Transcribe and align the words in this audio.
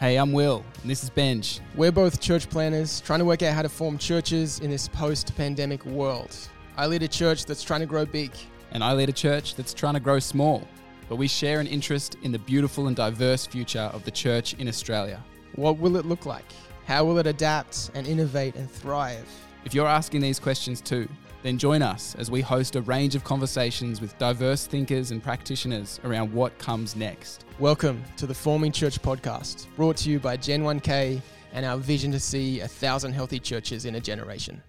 Hey, 0.00 0.16
I'm 0.16 0.32
Will, 0.32 0.64
and 0.80 0.90
this 0.90 1.04
is 1.04 1.10
Benj. 1.10 1.60
We're 1.74 1.92
both 1.92 2.22
church 2.22 2.48
planners 2.48 3.02
trying 3.02 3.18
to 3.18 3.26
work 3.26 3.42
out 3.42 3.52
how 3.52 3.60
to 3.60 3.68
form 3.68 3.98
churches 3.98 4.58
in 4.60 4.70
this 4.70 4.88
post 4.88 5.36
pandemic 5.36 5.84
world. 5.84 6.34
I 6.78 6.86
lead 6.86 7.02
a 7.02 7.08
church 7.08 7.44
that's 7.44 7.62
trying 7.62 7.80
to 7.80 7.86
grow 7.86 8.06
big. 8.06 8.30
And 8.70 8.82
I 8.82 8.94
lead 8.94 9.10
a 9.10 9.12
church 9.12 9.56
that's 9.56 9.74
trying 9.74 9.92
to 9.92 10.00
grow 10.00 10.18
small. 10.18 10.66
But 11.10 11.16
we 11.16 11.28
share 11.28 11.60
an 11.60 11.66
interest 11.66 12.16
in 12.22 12.32
the 12.32 12.38
beautiful 12.38 12.86
and 12.86 12.96
diverse 12.96 13.44
future 13.44 13.90
of 13.92 14.02
the 14.06 14.10
church 14.10 14.54
in 14.54 14.68
Australia. 14.68 15.22
What 15.56 15.76
will 15.76 15.98
it 15.98 16.06
look 16.06 16.24
like? 16.24 16.50
How 16.86 17.04
will 17.04 17.18
it 17.18 17.26
adapt 17.26 17.90
and 17.92 18.06
innovate 18.06 18.54
and 18.54 18.70
thrive? 18.70 19.28
If 19.66 19.74
you're 19.74 19.86
asking 19.86 20.22
these 20.22 20.40
questions 20.40 20.80
too, 20.80 21.10
then 21.42 21.58
join 21.58 21.82
us 21.82 22.14
as 22.14 22.30
we 22.30 22.40
host 22.40 22.74
a 22.74 22.80
range 22.80 23.16
of 23.16 23.24
conversations 23.24 24.00
with 24.00 24.16
diverse 24.16 24.66
thinkers 24.66 25.10
and 25.10 25.22
practitioners 25.22 26.00
around 26.04 26.32
what 26.32 26.56
comes 26.56 26.96
next. 26.96 27.44
Welcome 27.60 28.02
to 28.16 28.26
the 28.26 28.32
Forming 28.32 28.72
Church 28.72 29.02
podcast, 29.02 29.66
brought 29.76 29.98
to 29.98 30.08
you 30.08 30.18
by 30.18 30.38
Gen 30.38 30.62
1K 30.62 31.20
and 31.52 31.66
our 31.66 31.76
vision 31.76 32.10
to 32.12 32.18
see 32.18 32.60
a 32.60 32.66
thousand 32.66 33.12
healthy 33.12 33.38
churches 33.38 33.84
in 33.84 33.96
a 33.96 34.00
generation. 34.00 34.62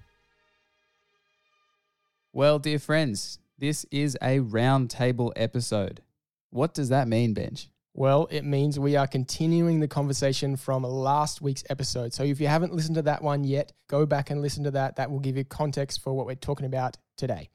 Well, 2.34 2.60
dear 2.60 2.80
friends, 2.80 3.40
this 3.58 3.86
is 3.92 4.18
a 4.22 4.40
roundtable 4.40 5.32
episode. 5.38 6.02
What 6.50 6.74
does 6.74 6.90
that 6.90 7.08
mean, 7.08 7.34
Benj? 7.34 7.70
Well, 7.94 8.28
it 8.30 8.44
means 8.44 8.78
we 8.78 8.98
are 8.98 9.08
continuing 9.08 9.80
the 9.80 9.88
conversation 9.88 10.58
from 10.58 10.84
last 10.84 11.42
week's 11.42 11.64
episode. 11.70 12.14
So 12.14 12.24
if 12.24 12.42
you 12.42 12.48
haven't 12.48 12.74
listened 12.74 12.96
to 12.96 13.04
that 13.04 13.24
one 13.24 13.46
yet, 13.46 13.72
go 13.88 14.06
back 14.06 14.32
and 14.32 14.42
listen 14.42 14.66
to 14.66 14.72
that. 14.72 14.98
That 14.98 15.10
will 15.10 15.20
give 15.20 15.38
you 15.38 15.46
context 15.46 16.04
for 16.04 16.12
what 16.12 16.26
we're 16.26 16.36
talking 16.36 16.66
about 16.66 16.98
today. 17.16 17.52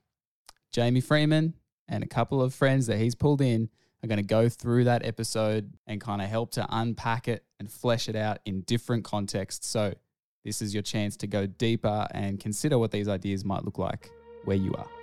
Jamie 0.72 1.02
Freeman 1.02 1.52
and 1.86 2.02
a 2.02 2.08
couple 2.08 2.40
of 2.40 2.54
friends 2.54 2.86
that 2.86 2.96
he's 2.96 3.14
pulled 3.14 3.42
in 3.42 3.68
are 4.02 4.08
going 4.08 4.18
to 4.18 4.24
go 4.24 4.48
through 4.48 4.84
that 4.84 5.04
episode 5.04 5.72
and 5.86 6.00
kind 6.00 6.22
of 6.22 6.28
help 6.28 6.52
to 6.52 6.66
unpack 6.70 7.28
it 7.28 7.44
and 7.58 7.70
flesh 7.70 8.08
it 8.08 8.16
out 8.16 8.38
in 8.44 8.60
different 8.62 9.04
contexts. 9.04 9.68
So 9.68 9.94
this 10.44 10.62
is 10.62 10.74
your 10.74 10.82
chance 10.82 11.16
to 11.18 11.26
go 11.26 11.46
deeper 11.46 12.06
and 12.12 12.38
consider 12.38 12.78
what 12.78 12.90
these 12.90 13.08
ideas 13.08 13.44
might 13.44 13.64
look 13.64 13.78
like 13.78 14.10
where 14.44 14.56
you 14.56 14.72
are. 14.74 14.95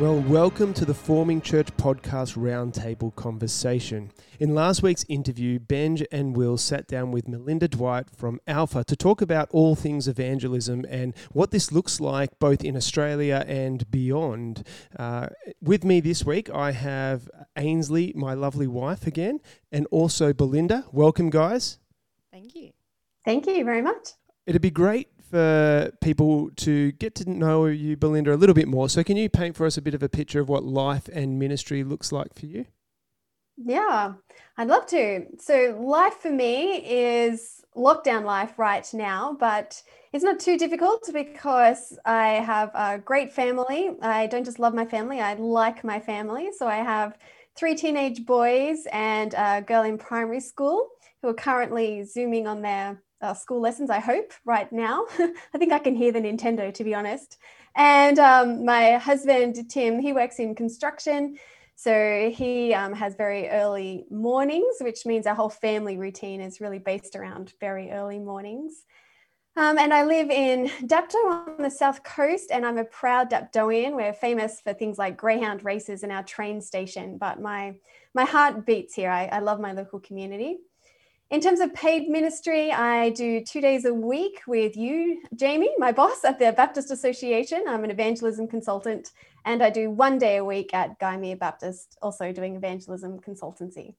Well, 0.00 0.18
welcome 0.22 0.74
to 0.74 0.84
the 0.84 0.92
Forming 0.92 1.40
Church 1.40 1.68
Podcast 1.76 2.36
Roundtable 2.36 3.14
Conversation. 3.14 4.10
In 4.40 4.52
last 4.52 4.82
week's 4.82 5.04
interview, 5.08 5.60
Benj 5.60 6.02
and 6.10 6.36
Will 6.36 6.56
sat 6.56 6.88
down 6.88 7.12
with 7.12 7.28
Melinda 7.28 7.68
Dwight 7.68 8.10
from 8.10 8.40
Alpha 8.48 8.82
to 8.82 8.96
talk 8.96 9.22
about 9.22 9.48
all 9.52 9.76
things 9.76 10.08
evangelism 10.08 10.84
and 10.88 11.14
what 11.30 11.52
this 11.52 11.70
looks 11.70 12.00
like 12.00 12.36
both 12.40 12.64
in 12.64 12.76
Australia 12.76 13.44
and 13.46 13.88
beyond. 13.88 14.66
Uh, 14.98 15.28
with 15.62 15.84
me 15.84 16.00
this 16.00 16.24
week, 16.24 16.50
I 16.50 16.72
have 16.72 17.30
Ainsley, 17.56 18.12
my 18.16 18.34
lovely 18.34 18.66
wife, 18.66 19.06
again, 19.06 19.38
and 19.70 19.86
also 19.92 20.32
Belinda. 20.32 20.86
Welcome, 20.90 21.30
guys. 21.30 21.78
Thank 22.32 22.56
you. 22.56 22.72
Thank 23.24 23.46
you 23.46 23.64
very 23.64 23.80
much. 23.80 24.08
It'd 24.44 24.60
be 24.60 24.70
great 24.70 25.08
for 25.30 25.92
people 26.00 26.50
to 26.56 26.92
get 26.92 27.14
to 27.16 27.30
know 27.30 27.66
you, 27.66 27.96
Belinda, 27.96 28.34
a 28.34 28.36
little 28.36 28.54
bit 28.54 28.68
more. 28.68 28.88
So, 28.88 29.02
can 29.02 29.16
you 29.16 29.28
paint 29.28 29.56
for 29.56 29.66
us 29.66 29.76
a 29.76 29.82
bit 29.82 29.94
of 29.94 30.02
a 30.02 30.08
picture 30.08 30.40
of 30.40 30.48
what 30.48 30.64
life 30.64 31.08
and 31.12 31.38
ministry 31.38 31.84
looks 31.84 32.12
like 32.12 32.34
for 32.34 32.46
you? 32.46 32.66
Yeah, 33.56 34.14
I'd 34.56 34.68
love 34.68 34.86
to. 34.86 35.26
So, 35.38 35.78
life 35.80 36.14
for 36.14 36.30
me 36.30 36.76
is 36.78 37.62
lockdown 37.76 38.24
life 38.24 38.58
right 38.58 38.88
now, 38.92 39.36
but 39.38 39.80
it's 40.12 40.24
not 40.24 40.40
too 40.40 40.58
difficult 40.58 41.08
because 41.12 41.98
I 42.04 42.28
have 42.34 42.70
a 42.74 42.98
great 42.98 43.32
family. 43.32 43.90
I 44.02 44.26
don't 44.26 44.44
just 44.44 44.58
love 44.58 44.74
my 44.74 44.86
family, 44.86 45.20
I 45.20 45.34
like 45.34 45.84
my 45.84 46.00
family. 46.00 46.50
So, 46.56 46.66
I 46.66 46.76
have 46.76 47.16
three 47.56 47.76
teenage 47.76 48.26
boys 48.26 48.86
and 48.92 49.34
a 49.34 49.62
girl 49.62 49.84
in 49.84 49.98
primary 49.98 50.40
school 50.40 50.88
who 51.22 51.28
are 51.28 51.34
currently 51.34 52.02
Zooming 52.02 52.48
on 52.48 52.60
their 52.60 53.03
uh, 53.20 53.34
school 53.34 53.60
lessons, 53.60 53.90
I 53.90 54.00
hope, 54.00 54.32
right 54.44 54.70
now. 54.72 55.06
I 55.18 55.58
think 55.58 55.72
I 55.72 55.78
can 55.78 55.94
hear 55.94 56.12
the 56.12 56.20
Nintendo, 56.20 56.72
to 56.72 56.84
be 56.84 56.94
honest. 56.94 57.38
And 57.76 58.18
um, 58.18 58.64
my 58.64 58.92
husband, 58.92 59.68
Tim, 59.70 60.00
he 60.00 60.12
works 60.12 60.38
in 60.38 60.54
construction. 60.54 61.36
So 61.76 62.30
he 62.32 62.72
um, 62.72 62.92
has 62.92 63.16
very 63.16 63.48
early 63.48 64.04
mornings, 64.10 64.76
which 64.80 65.04
means 65.06 65.26
our 65.26 65.34
whole 65.34 65.50
family 65.50 65.96
routine 65.96 66.40
is 66.40 66.60
really 66.60 66.78
based 66.78 67.16
around 67.16 67.52
very 67.60 67.90
early 67.90 68.18
mornings. 68.18 68.84
Um, 69.56 69.78
and 69.78 69.94
I 69.94 70.04
live 70.04 70.30
in 70.30 70.68
Dapto 70.82 71.14
on 71.14 71.62
the 71.62 71.70
south 71.70 72.02
coast, 72.02 72.50
and 72.50 72.66
I'm 72.66 72.78
a 72.78 72.84
proud 72.84 73.30
Daptoian. 73.30 73.94
We're 73.94 74.12
famous 74.12 74.60
for 74.60 74.72
things 74.74 74.98
like 74.98 75.16
greyhound 75.16 75.64
races 75.64 76.02
and 76.02 76.10
our 76.10 76.24
train 76.24 76.60
station, 76.60 77.18
but 77.18 77.40
my 77.40 77.74
my 78.14 78.24
heart 78.24 78.66
beats 78.66 78.94
here. 78.94 79.10
I, 79.10 79.26
I 79.26 79.38
love 79.38 79.60
my 79.60 79.72
local 79.72 80.00
community. 80.00 80.58
In 81.30 81.40
terms 81.40 81.60
of 81.60 81.72
paid 81.74 82.08
ministry, 82.08 82.70
I 82.70 83.10
do 83.10 83.42
two 83.42 83.60
days 83.60 83.86
a 83.86 83.94
week 83.94 84.42
with 84.46 84.76
you, 84.76 85.22
Jamie, 85.34 85.70
my 85.78 85.90
boss 85.90 86.22
at 86.24 86.38
the 86.38 86.52
Baptist 86.52 86.90
Association. 86.90 87.64
I'm 87.66 87.82
an 87.82 87.90
evangelism 87.90 88.46
consultant, 88.46 89.10
and 89.44 89.62
I 89.62 89.70
do 89.70 89.90
one 89.90 90.18
day 90.18 90.36
a 90.36 90.44
week 90.44 90.74
at 90.74 91.00
Gymea 91.00 91.38
Baptist, 91.38 91.96
also 92.02 92.30
doing 92.30 92.56
evangelism 92.56 93.20
consultancy. 93.20 93.94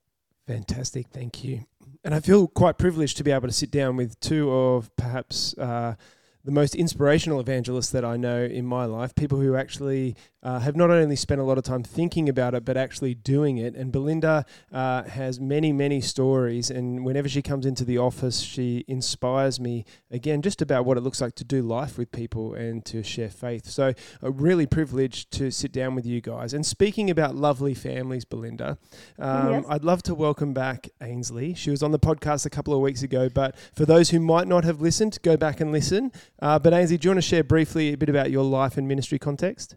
Fantastic, 0.47 1.07
thank 1.07 1.43
you. 1.43 1.65
And 2.03 2.13
I 2.13 2.19
feel 2.19 2.47
quite 2.47 2.77
privileged 2.77 3.17
to 3.17 3.23
be 3.23 3.31
able 3.31 3.47
to 3.47 3.53
sit 3.53 3.71
down 3.71 3.97
with 3.97 4.19
two 4.19 4.51
of 4.53 4.95
perhaps 4.95 5.57
uh, 5.57 5.95
the 6.43 6.51
most 6.51 6.75
inspirational 6.75 7.39
evangelists 7.39 7.89
that 7.89 8.05
I 8.05 8.17
know 8.17 8.43
in 8.43 8.67
my 8.67 8.85
life, 8.85 9.15
people 9.15 9.39
who 9.39 9.55
actually 9.55 10.15
uh, 10.45 10.59
have 10.59 10.75
not 10.75 10.91
only 10.91 11.15
spent 11.15 11.41
a 11.41 11.43
lot 11.43 11.57
of 11.57 11.63
time 11.63 11.81
thinking 11.81 12.29
about 12.29 12.53
it, 12.53 12.63
but 12.63 12.77
actually 12.77 13.15
doing 13.15 13.57
it. 13.57 13.73
And 13.73 13.91
Belinda 13.91 14.45
uh, 14.71 15.03
has 15.03 15.39
many, 15.39 15.73
many 15.73 16.01
stories. 16.01 16.69
And 16.69 17.03
whenever 17.03 17.27
she 17.27 17.41
comes 17.41 17.65
into 17.65 17.83
the 17.83 17.97
office, 17.97 18.41
she 18.41 18.85
inspires 18.87 19.59
me 19.59 19.85
again 20.11 20.43
just 20.43 20.61
about 20.61 20.85
what 20.85 20.97
it 20.97 21.01
looks 21.01 21.19
like 21.19 21.33
to 21.35 21.43
do 21.43 21.63
life 21.63 21.97
with 21.97 22.11
people 22.11 22.53
and 22.53 22.85
to 22.85 23.01
share 23.01 23.29
faith. 23.29 23.65
So, 23.65 23.93
a 24.21 24.29
really 24.29 24.67
privileged 24.67 25.31
to 25.31 25.49
sit 25.49 25.71
down 25.71 25.95
with 25.95 26.05
you 26.05 26.21
guys. 26.21 26.53
And 26.53 26.63
speaking 26.63 27.09
about 27.09 27.35
lovely 27.35 27.73
families, 27.73 28.23
Belinda, 28.23 28.77
um, 29.17 29.51
yes. 29.51 29.65
I'd 29.67 29.83
love 29.83 30.03
to 30.03 30.13
welcome 30.13 30.53
back 30.53 30.89
Ainsley. 31.01 31.55
She 31.55 31.71
was 31.71 31.81
on 31.81 31.91
the 31.91 31.97
podcast 31.97 32.45
a 32.45 32.51
couple 32.51 32.75
of 32.75 32.81
weeks 32.81 33.01
ago, 33.01 33.29
but 33.29 33.55
for 33.73 33.87
those 33.87 34.11
who 34.11 34.19
might 34.19 34.47
not 34.47 34.63
have 34.63 34.79
listened, 34.79 35.17
go 35.23 35.37
back 35.37 35.59
and 35.59 35.71
listen. 35.71 36.11
Uh, 36.39 36.59
but 36.59 36.71
Ainsley, 36.71 36.99
do 36.99 37.07
you 37.07 37.09
want 37.09 37.17
to 37.17 37.27
share 37.27 37.43
briefly 37.43 37.93
a 37.93 37.97
bit 37.97 38.09
about 38.09 38.29
your 38.29 38.43
life 38.43 38.77
and 38.77 38.87
ministry 38.87 39.17
context? 39.17 39.75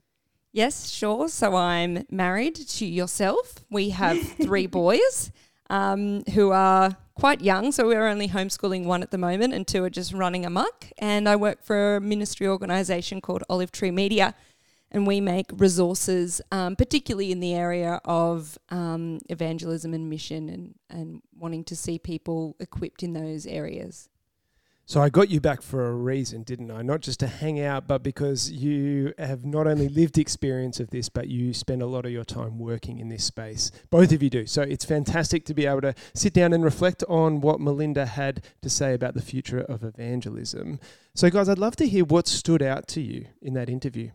Yes, 0.52 0.90
sure. 0.90 1.28
So 1.28 1.54
I'm 1.54 2.04
married 2.10 2.56
to 2.56 2.86
yourself. 2.86 3.64
We 3.70 3.90
have 3.90 4.20
three 4.42 4.66
boys 4.66 5.30
um, 5.70 6.22
who 6.34 6.50
are 6.50 6.96
quite 7.14 7.40
young. 7.40 7.72
So 7.72 7.86
we're 7.86 8.06
only 8.06 8.28
homeschooling 8.28 8.84
one 8.84 9.02
at 9.02 9.10
the 9.10 9.18
moment, 9.18 9.52
and 9.52 9.66
two 9.66 9.84
are 9.84 9.90
just 9.90 10.12
running 10.12 10.46
amok. 10.46 10.86
And 10.98 11.28
I 11.28 11.36
work 11.36 11.62
for 11.62 11.96
a 11.96 12.00
ministry 12.00 12.46
organisation 12.46 13.20
called 13.20 13.44
Olive 13.50 13.72
Tree 13.72 13.90
Media, 13.90 14.34
and 14.90 15.06
we 15.06 15.20
make 15.20 15.46
resources, 15.52 16.40
um, 16.50 16.76
particularly 16.76 17.30
in 17.30 17.40
the 17.40 17.54
area 17.54 18.00
of 18.04 18.56
um, 18.70 19.18
evangelism 19.28 19.92
and 19.92 20.08
mission, 20.08 20.48
and 20.48 20.74
and 20.88 21.22
wanting 21.36 21.64
to 21.64 21.76
see 21.76 21.98
people 21.98 22.56
equipped 22.58 23.02
in 23.02 23.12
those 23.12 23.46
areas. 23.46 24.08
So 24.88 25.02
I 25.02 25.10
got 25.10 25.28
you 25.28 25.38
back 25.38 25.60
for 25.60 25.86
a 25.86 25.92
reason, 25.92 26.44
didn't 26.44 26.70
I? 26.70 26.80
Not 26.80 27.02
just 27.02 27.20
to 27.20 27.26
hang 27.26 27.60
out, 27.60 27.86
but 27.86 28.02
because 28.02 28.50
you 28.50 29.12
have 29.18 29.44
not 29.44 29.66
only 29.66 29.86
lived 29.86 30.16
experience 30.16 30.80
of 30.80 30.88
this, 30.88 31.10
but 31.10 31.28
you 31.28 31.52
spend 31.52 31.82
a 31.82 31.86
lot 31.86 32.06
of 32.06 32.10
your 32.10 32.24
time 32.24 32.58
working 32.58 32.98
in 32.98 33.10
this 33.10 33.22
space. 33.22 33.70
Both 33.90 34.12
of 34.12 34.22
you 34.22 34.30
do. 34.30 34.46
So 34.46 34.62
it's 34.62 34.86
fantastic 34.86 35.44
to 35.44 35.52
be 35.52 35.66
able 35.66 35.82
to 35.82 35.94
sit 36.14 36.32
down 36.32 36.54
and 36.54 36.64
reflect 36.64 37.04
on 37.06 37.42
what 37.42 37.60
Melinda 37.60 38.06
had 38.06 38.42
to 38.62 38.70
say 38.70 38.94
about 38.94 39.12
the 39.12 39.20
future 39.20 39.60
of 39.60 39.84
evangelism. 39.84 40.80
So, 41.14 41.28
guys, 41.28 41.50
I'd 41.50 41.58
love 41.58 41.76
to 41.76 41.86
hear 41.86 42.06
what 42.06 42.26
stood 42.26 42.62
out 42.62 42.88
to 42.88 43.02
you 43.02 43.26
in 43.42 43.52
that 43.52 43.68
interview. 43.68 44.12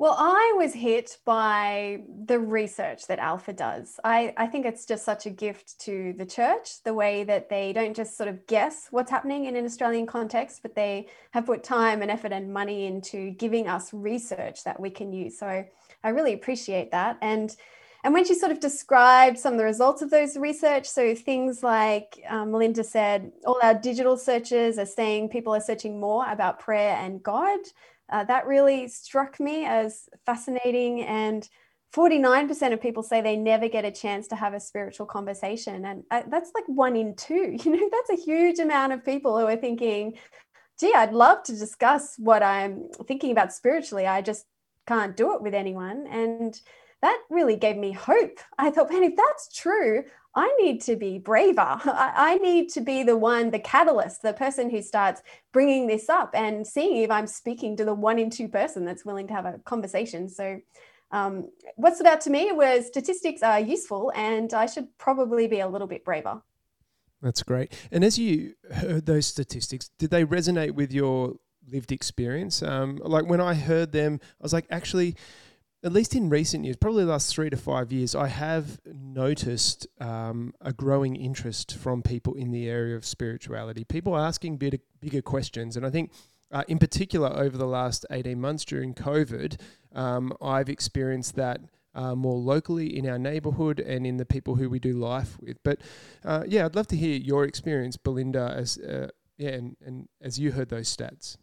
Well, 0.00 0.16
I 0.18 0.54
was 0.56 0.72
hit 0.72 1.18
by 1.26 2.04
the 2.24 2.38
research 2.38 3.06
that 3.08 3.18
Alpha 3.18 3.52
does. 3.52 4.00
I, 4.02 4.32
I 4.38 4.46
think 4.46 4.64
it's 4.64 4.86
just 4.86 5.04
such 5.04 5.26
a 5.26 5.30
gift 5.30 5.78
to 5.80 6.14
the 6.16 6.24
church, 6.24 6.82
the 6.84 6.94
way 6.94 7.22
that 7.24 7.50
they 7.50 7.74
don't 7.74 7.94
just 7.94 8.16
sort 8.16 8.30
of 8.30 8.46
guess 8.46 8.88
what's 8.90 9.10
happening 9.10 9.44
in 9.44 9.56
an 9.56 9.66
Australian 9.66 10.06
context, 10.06 10.62
but 10.62 10.74
they 10.74 11.08
have 11.32 11.44
put 11.44 11.62
time 11.62 12.00
and 12.00 12.10
effort 12.10 12.32
and 12.32 12.50
money 12.50 12.86
into 12.86 13.32
giving 13.32 13.68
us 13.68 13.92
research 13.92 14.64
that 14.64 14.80
we 14.80 14.88
can 14.88 15.12
use. 15.12 15.38
So 15.38 15.66
I 16.02 16.08
really 16.08 16.32
appreciate 16.32 16.92
that. 16.92 17.18
And 17.20 17.54
and 18.02 18.14
when 18.14 18.24
she 18.24 18.34
sort 18.34 18.52
of 18.52 18.60
described 18.60 19.38
some 19.38 19.52
of 19.52 19.58
the 19.58 19.64
results 19.66 20.00
of 20.00 20.08
those 20.08 20.34
research, 20.38 20.86
so 20.86 21.14
things 21.14 21.62
like 21.62 22.18
um, 22.26 22.52
Melinda 22.52 22.82
said, 22.82 23.32
all 23.44 23.60
our 23.62 23.74
digital 23.74 24.16
searches 24.16 24.78
are 24.78 24.86
saying 24.86 25.28
people 25.28 25.54
are 25.54 25.60
searching 25.60 26.00
more 26.00 26.24
about 26.26 26.58
prayer 26.58 26.96
and 26.96 27.22
God. 27.22 27.58
Uh, 28.10 28.24
that 28.24 28.46
really 28.46 28.88
struck 28.88 29.38
me 29.40 29.64
as 29.64 30.08
fascinating. 30.26 31.02
And 31.02 31.48
49% 31.94 32.72
of 32.72 32.80
people 32.80 33.02
say 33.02 33.20
they 33.20 33.36
never 33.36 33.68
get 33.68 33.84
a 33.84 33.90
chance 33.90 34.28
to 34.28 34.36
have 34.36 34.54
a 34.54 34.60
spiritual 34.60 35.06
conversation. 35.06 35.84
And 35.84 36.04
uh, 36.10 36.22
that's 36.28 36.52
like 36.54 36.64
one 36.66 36.96
in 36.96 37.14
two. 37.16 37.56
You 37.64 37.76
know, 37.76 37.90
that's 37.90 38.20
a 38.20 38.24
huge 38.24 38.58
amount 38.58 38.92
of 38.92 39.04
people 39.04 39.38
who 39.38 39.46
are 39.46 39.56
thinking, 39.56 40.18
gee, 40.78 40.94
I'd 40.94 41.12
love 41.12 41.42
to 41.44 41.56
discuss 41.56 42.14
what 42.18 42.42
I'm 42.42 42.88
thinking 43.06 43.32
about 43.32 43.52
spiritually. 43.52 44.06
I 44.06 44.22
just 44.22 44.44
can't 44.86 45.16
do 45.16 45.34
it 45.34 45.42
with 45.42 45.54
anyone. 45.54 46.06
And 46.08 46.58
that 47.02 47.20
really 47.30 47.56
gave 47.56 47.76
me 47.76 47.92
hope. 47.92 48.38
I 48.58 48.70
thought, 48.70 48.90
man, 48.90 49.02
if 49.02 49.16
that's 49.16 49.54
true, 49.54 50.04
I 50.34 50.54
need 50.60 50.80
to 50.82 50.96
be 50.96 51.18
braver. 51.18 51.60
I, 51.84 52.38
need 52.38 52.68
to 52.70 52.80
be 52.80 53.02
the 53.02 53.16
one, 53.16 53.50
the 53.50 53.58
catalyst, 53.58 54.22
the 54.22 54.32
person 54.32 54.70
who 54.70 54.80
starts 54.82 55.22
bringing 55.52 55.86
this 55.86 56.08
up 56.08 56.30
and 56.34 56.66
seeing 56.66 56.98
if 56.98 57.10
I'm 57.10 57.26
speaking 57.26 57.76
to 57.78 57.84
the 57.84 57.94
one 57.94 58.18
in 58.18 58.30
two 58.30 58.48
person 58.48 58.84
that's 58.84 59.04
willing 59.04 59.26
to 59.28 59.34
have 59.34 59.44
a 59.44 59.58
conversation. 59.64 60.28
So, 60.28 60.60
um, 61.12 61.50
what 61.74 61.96
stood 61.96 62.06
out 62.06 62.20
to 62.22 62.30
me 62.30 62.52
was 62.52 62.86
statistics 62.86 63.42
are 63.42 63.58
useful 63.58 64.12
and 64.14 64.54
I 64.54 64.66
should 64.66 64.96
probably 64.96 65.48
be 65.48 65.58
a 65.58 65.66
little 65.66 65.88
bit 65.88 66.04
braver. 66.04 66.42
That's 67.20 67.42
great. 67.42 67.72
And 67.90 68.04
as 68.04 68.16
you 68.18 68.54
heard 68.72 69.06
those 69.06 69.26
statistics, 69.26 69.90
did 69.98 70.10
they 70.10 70.24
resonate 70.24 70.72
with 70.72 70.92
your 70.92 71.34
lived 71.68 71.90
experience? 71.90 72.62
Um, 72.62 73.00
like 73.02 73.26
when 73.26 73.40
I 73.40 73.54
heard 73.54 73.90
them, 73.92 74.20
I 74.22 74.42
was 74.42 74.52
like, 74.52 74.66
actually, 74.70 75.16
at 75.82 75.92
least 75.92 76.14
in 76.14 76.28
recent 76.28 76.64
years, 76.64 76.76
probably 76.76 77.04
the 77.04 77.10
last 77.10 77.34
three 77.34 77.48
to 77.48 77.56
five 77.56 77.90
years, 77.90 78.14
I 78.14 78.28
have 78.28 78.80
noticed 78.84 79.86
um, 79.98 80.52
a 80.60 80.72
growing 80.72 81.16
interest 81.16 81.76
from 81.76 82.02
people 82.02 82.34
in 82.34 82.50
the 82.50 82.68
area 82.68 82.96
of 82.96 83.06
spirituality. 83.06 83.84
People 83.84 84.16
asking 84.16 84.58
bigger, 84.58 84.78
bigger 85.00 85.22
questions. 85.22 85.76
And 85.76 85.86
I 85.86 85.90
think, 85.90 86.12
uh, 86.52 86.64
in 86.68 86.78
particular, 86.78 87.28
over 87.28 87.56
the 87.56 87.66
last 87.66 88.04
18 88.10 88.38
months 88.40 88.64
during 88.64 88.94
COVID, 88.94 89.58
um, 89.94 90.32
I've 90.40 90.68
experienced 90.68 91.36
that. 91.36 91.60
Uh, 91.92 92.14
more 92.14 92.38
locally 92.38 92.96
in 92.96 93.08
our 93.08 93.18
neighborhood 93.18 93.80
and 93.80 94.06
in 94.06 94.16
the 94.16 94.24
people 94.24 94.54
who 94.54 94.70
we 94.70 94.78
do 94.78 94.92
life 94.92 95.36
with. 95.40 95.60
But 95.64 95.80
uh, 96.24 96.44
yeah, 96.46 96.64
I'd 96.64 96.76
love 96.76 96.86
to 96.86 96.96
hear 96.96 97.16
your 97.16 97.42
experience, 97.42 97.96
Belinda, 97.96 98.54
as 98.56 98.78
uh, 98.78 99.08
yeah, 99.38 99.48
and, 99.48 99.76
and 99.84 100.08
as 100.22 100.38
you 100.38 100.52
heard 100.52 100.68
those 100.68 100.96
stats. 100.96 101.36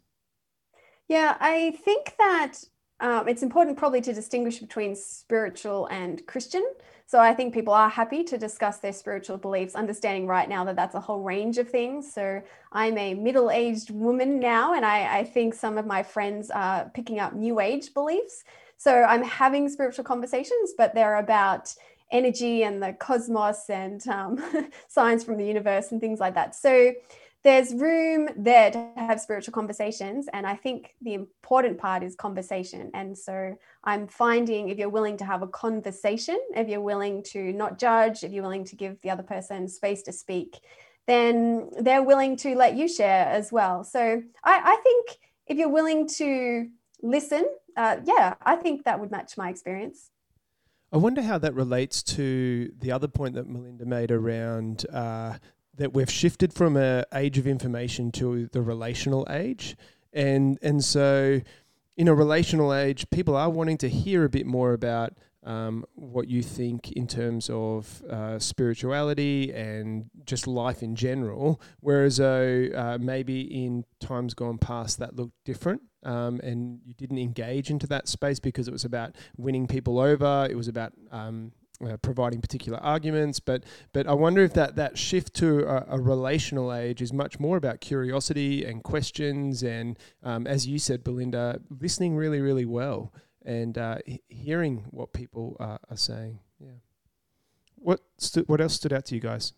Yeah, 1.09 1.35
I 1.41 1.71
think 1.83 2.13
that 2.17 2.63
um, 2.99 3.27
it's 3.27 3.43
important 3.43 3.77
probably 3.77 4.01
to 4.01 4.13
distinguish 4.13 4.59
between 4.59 4.95
spiritual 4.95 5.87
and 5.87 6.25
Christian. 6.25 6.65
So 7.05 7.19
I 7.19 7.33
think 7.33 7.53
people 7.53 7.73
are 7.73 7.89
happy 7.89 8.23
to 8.25 8.37
discuss 8.37 8.79
their 8.79 8.91
spiritual 8.91 9.37
beliefs, 9.37 9.75
understanding 9.75 10.27
right 10.27 10.49
now 10.49 10.65
that 10.65 10.75
that's 10.75 10.95
a 10.95 10.99
whole 10.99 11.21
range 11.21 11.57
of 11.57 11.69
things. 11.69 12.11
So 12.11 12.41
I'm 12.73 12.97
a 12.97 13.13
middle 13.13 13.49
aged 13.49 13.91
woman 13.91 14.39
now, 14.39 14.73
and 14.73 14.85
I, 14.85 15.19
I 15.19 15.23
think 15.23 15.53
some 15.53 15.77
of 15.77 15.85
my 15.85 16.03
friends 16.03 16.49
are 16.49 16.91
picking 16.93 17.19
up 17.19 17.33
new 17.33 17.61
age 17.61 17.93
beliefs. 17.93 18.43
So 18.75 19.03
I'm 19.03 19.23
having 19.23 19.69
spiritual 19.69 20.03
conversations, 20.03 20.73
but 20.77 20.93
they're 20.93 21.17
about 21.17 21.73
energy 22.11 22.63
and 22.63 22.81
the 22.81 22.93
cosmos 22.93 23.69
and 23.69 24.05
um, 24.07 24.43
science 24.87 25.23
from 25.23 25.37
the 25.37 25.45
universe 25.45 25.91
and 25.91 26.01
things 26.01 26.19
like 26.19 26.33
that. 26.35 26.55
So 26.55 26.93
there's 27.47 27.73
room 27.73 28.27
there 28.35 28.69
to 28.71 28.89
have 28.97 29.21
spiritual 29.21 29.53
conversations. 29.53 30.27
And 30.33 30.45
I 30.45 30.55
think 30.55 30.95
the 31.01 31.13
important 31.13 31.77
part 31.77 32.03
is 32.03 32.13
conversation. 32.13 32.91
And 32.93 33.17
so 33.17 33.57
I'm 33.85 34.05
finding 34.09 34.67
if 34.67 34.77
you're 34.77 34.89
willing 34.89 35.15
to 35.15 35.23
have 35.23 35.41
a 35.43 35.47
conversation, 35.47 36.37
if 36.53 36.67
you're 36.67 36.81
willing 36.81 37.23
to 37.31 37.53
not 37.53 37.79
judge, 37.79 38.25
if 38.25 38.33
you're 38.33 38.43
willing 38.43 38.65
to 38.65 38.75
give 38.75 38.99
the 39.01 39.11
other 39.11 39.23
person 39.23 39.69
space 39.69 40.01
to 40.03 40.11
speak, 40.11 40.59
then 41.05 41.69
they're 41.79 42.03
willing 42.03 42.35
to 42.35 42.53
let 42.53 42.75
you 42.75 42.85
share 42.85 43.27
as 43.27 43.49
well. 43.49 43.85
So 43.85 44.21
I, 44.43 44.61
I 44.73 44.75
think 44.83 45.17
if 45.47 45.57
you're 45.57 45.69
willing 45.69 46.05
to 46.17 46.67
listen, 47.01 47.47
uh, 47.77 47.95
yeah, 48.03 48.33
I 48.41 48.57
think 48.57 48.83
that 48.83 48.99
would 48.99 49.09
match 49.09 49.37
my 49.37 49.49
experience. 49.49 50.09
I 50.91 50.97
wonder 50.97 51.21
how 51.21 51.37
that 51.37 51.53
relates 51.53 52.03
to 52.03 52.73
the 52.77 52.91
other 52.91 53.07
point 53.07 53.35
that 53.35 53.47
Melinda 53.47 53.85
made 53.85 54.11
around 54.11 54.85
uh, 54.91 55.37
that 55.77 55.93
we've 55.93 56.11
shifted 56.11 56.53
from 56.53 56.77
a 56.77 57.05
age 57.13 57.37
of 57.37 57.47
information 57.47 58.11
to 58.13 58.47
the 58.47 58.61
relational 58.61 59.25
age, 59.29 59.75
and 60.13 60.59
and 60.61 60.83
so 60.83 61.41
in 61.97 62.07
a 62.07 62.13
relational 62.13 62.73
age, 62.73 63.09
people 63.09 63.35
are 63.35 63.49
wanting 63.49 63.77
to 63.79 63.89
hear 63.89 64.23
a 64.23 64.29
bit 64.29 64.45
more 64.45 64.73
about 64.73 65.13
um, 65.43 65.85
what 65.95 66.27
you 66.27 66.43
think 66.43 66.91
in 66.91 67.07
terms 67.07 67.49
of 67.49 68.03
uh, 68.09 68.37
spirituality 68.37 69.51
and 69.53 70.09
just 70.25 70.45
life 70.45 70.83
in 70.83 70.95
general. 70.95 71.59
Whereas, 71.79 72.19
uh, 72.19 72.97
maybe 72.99 73.41
in 73.41 73.85
times 73.99 74.33
gone 74.33 74.57
past, 74.57 74.99
that 74.99 75.15
looked 75.15 75.33
different. 75.45 75.81
Um, 76.03 76.39
and 76.41 76.81
you 76.85 76.93
didn't 76.93 77.17
engage 77.17 77.69
into 77.69 77.87
that 77.87 78.07
space 78.07 78.39
because 78.39 78.67
it 78.67 78.71
was 78.71 78.85
about 78.85 79.15
winning 79.37 79.67
people 79.67 79.99
over. 79.99 80.47
It 80.49 80.55
was 80.55 80.67
about 80.67 80.93
um, 81.11 81.51
uh, 81.85 81.97
providing 81.97 82.41
particular 82.41 82.79
arguments, 82.79 83.39
but 83.39 83.63
but 83.93 84.07
I 84.07 84.13
wonder 84.13 84.43
if 84.43 84.53
that 84.53 84.75
that 84.75 84.97
shift 84.97 85.33
to 85.35 85.59
a, 85.67 85.97
a 85.97 85.99
relational 85.99 86.73
age 86.73 87.01
is 87.01 87.13
much 87.13 87.39
more 87.39 87.57
about 87.57 87.81
curiosity 87.81 88.65
and 88.65 88.83
questions, 88.83 89.63
and 89.63 89.97
um, 90.23 90.47
as 90.47 90.67
you 90.67 90.79
said, 90.79 91.03
Belinda, 91.03 91.59
listening 91.69 92.15
really 92.15 92.41
really 92.41 92.65
well 92.65 93.13
and 93.45 93.77
uh, 93.77 93.97
h- 94.05 94.21
hearing 94.27 94.85
what 94.91 95.13
people 95.13 95.55
are 95.59 95.79
saying. 95.95 96.39
Yeah. 96.59 96.79
What 97.75 98.01
stu- 98.17 98.43
what 98.47 98.59
else 98.59 98.73
stood 98.73 98.91
out 98.93 99.05
to 99.05 99.15
you 99.15 99.21
guys? 99.21 99.53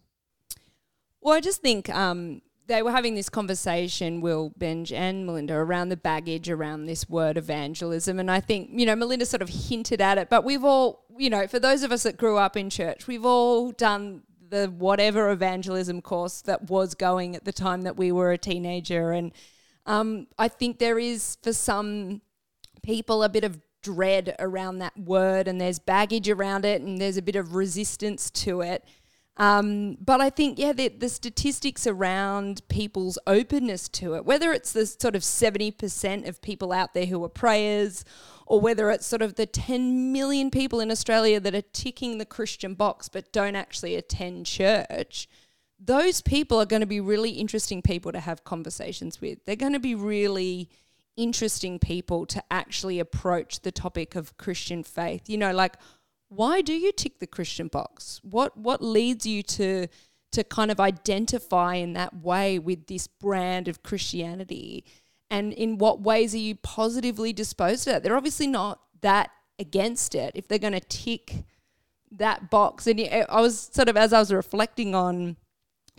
Well, 1.22 1.34
I 1.34 1.42
just 1.42 1.62
think 1.62 1.90
um, 1.90 2.42
they 2.70 2.84
were 2.84 2.92
having 2.92 3.16
this 3.16 3.30
conversation, 3.30 4.22
Will, 4.22 4.54
Benj, 4.56 4.94
and 4.94 5.26
Melinda, 5.26 5.56
around 5.56 5.90
the 5.90 5.98
baggage 5.98 6.50
around 6.50 6.86
this 6.86 7.10
word 7.10 7.36
evangelism. 7.36 8.20
And 8.20 8.30
I 8.30 8.40
think, 8.40 8.70
you 8.72 8.86
know, 8.86 8.96
Melinda 8.96 9.26
sort 9.26 9.42
of 9.42 9.50
hinted 9.50 10.00
at 10.00 10.20
it, 10.20 10.30
but 10.30 10.44
we've 10.46 10.64
all, 10.64 11.04
you 11.18 11.30
know, 11.30 11.48
for 11.48 11.60
those 11.60 11.82
of 11.82 11.92
us 11.92 12.04
that 12.04 12.16
grew 12.16 12.38
up 12.38 12.56
in 12.56 12.70
church, 12.70 13.08
we've 13.08 13.26
all 13.26 13.72
done 13.72 14.22
the 14.50 14.68
whatever 14.68 15.32
evangelism 15.32 16.02
course 16.02 16.42
that 16.44 16.70
was 16.70 16.94
going 16.94 17.36
at 17.36 17.44
the 17.44 17.52
time 17.52 17.82
that 17.82 17.98
we 17.98 18.12
were 18.12 18.32
a 18.32 18.38
teenager. 18.38 19.12
And 19.12 19.32
um, 19.86 20.28
I 20.38 20.48
think 20.48 20.78
there 20.78 21.00
is, 21.00 21.38
for 21.42 21.54
some 21.54 22.22
people, 22.84 23.24
a 23.24 23.30
bit 23.30 23.44
of 23.44 23.60
dread 23.82 24.36
around 24.40 24.80
that 24.80 24.98
word, 24.98 25.48
and 25.48 25.60
there's 25.60 25.80
baggage 25.80 26.30
around 26.30 26.66
it, 26.66 26.82
and 26.82 27.00
there's 27.00 27.18
a 27.18 27.22
bit 27.22 27.36
of 27.36 27.56
resistance 27.56 28.30
to 28.32 28.62
it. 28.62 28.86
Um, 29.40 29.96
but 30.02 30.20
I 30.20 30.30
think, 30.30 30.60
yeah, 30.60 30.74
the, 30.74 30.90
the, 30.90 31.08
statistics 31.08 31.88
around 31.88 32.62
people's 32.68 33.18
openness 33.26 33.88
to 33.90 34.16
it, 34.16 34.26
whether 34.26 34.52
it's 34.52 34.74
the 34.74 34.86
sort 34.86 35.16
of 35.16 35.22
70% 35.22 36.28
of 36.28 36.42
people 36.42 36.74
out 36.74 36.94
there 36.94 37.06
who 37.06 37.24
are 37.24 37.30
prayers, 37.30 38.04
or 38.46 38.60
whether 38.60 38.92
it's 38.92 39.08
sort 39.08 39.22
of 39.22 39.36
the 39.36 39.46
10 39.46 40.12
million 40.12 40.52
people 40.52 40.82
in 40.82 40.92
Australia 40.92 41.40
that 41.40 41.56
are 41.56 41.62
ticking 41.62 42.18
the 42.18 42.26
Christian 42.26 42.74
box 42.74 43.08
but 43.08 43.32
don't 43.32 43.56
actually 43.56 43.96
attend 43.96 44.46
church, 44.46 45.30
those 45.80 46.20
people 46.20 46.60
are 46.60 46.66
going 46.66 46.82
to 46.82 46.86
be 46.86 47.00
really 47.00 47.32
interesting 47.32 47.82
people 47.82 48.12
to 48.12 48.20
have 48.20 48.44
conversations 48.44 49.22
with. 49.22 49.46
They're 49.46 49.56
going 49.56 49.72
to 49.72 49.80
be 49.80 49.96
really 49.96 50.70
interesting 51.16 51.80
people 51.80 52.26
to 52.26 52.44
actually 52.52 53.00
approach 53.00 53.62
the 53.62 53.72
topic 53.72 54.16
of 54.16 54.36
Christian 54.38 54.84
faith. 54.84 55.30
You 55.30 55.38
know, 55.38 55.54
like, 55.54 55.76
why 56.30 56.62
do 56.62 56.74
you 56.74 56.92
tick 56.92 57.20
the 57.20 57.28
Christian 57.28 57.68
box? 57.68 58.22
What 58.24 58.56
what 58.56 58.82
leads 58.82 59.26
you 59.26 59.44
to 59.44 59.88
to 60.32 60.44
kind 60.44 60.72
of 60.72 60.80
identify 60.80 61.76
in 61.76 61.94
that 61.94 62.22
way 62.22 62.60
with 62.60 62.88
this 62.88 63.08
brand 63.08 63.68
of 63.68 63.84
Christianity? 63.84 64.86
And 65.32 65.54
in 65.54 65.78
what 65.78 66.02
ways 66.02 66.34
are 66.34 66.40
you 66.40 66.56
positively 66.56 67.34
disposed 67.34 67.84
to 67.84 67.92
that? 67.92 68.04
They're 68.04 68.18
obviously 68.18 68.48
not 68.48 68.80
that 69.02 69.32
against 69.60 70.16
it 70.16 70.32
if 70.36 70.48
they're 70.48 70.58
going 70.58 70.74
to 70.74 70.80
tick 70.80 71.44
that 72.12 72.50
box. 72.50 72.88
And 72.88 73.00
I 73.30 73.42
was 73.42 73.70
sort 73.72 73.90
of, 73.90 73.98
as 73.98 74.14
I 74.14 74.20
was 74.20 74.34
reflecting 74.34 74.96
on 74.96 75.38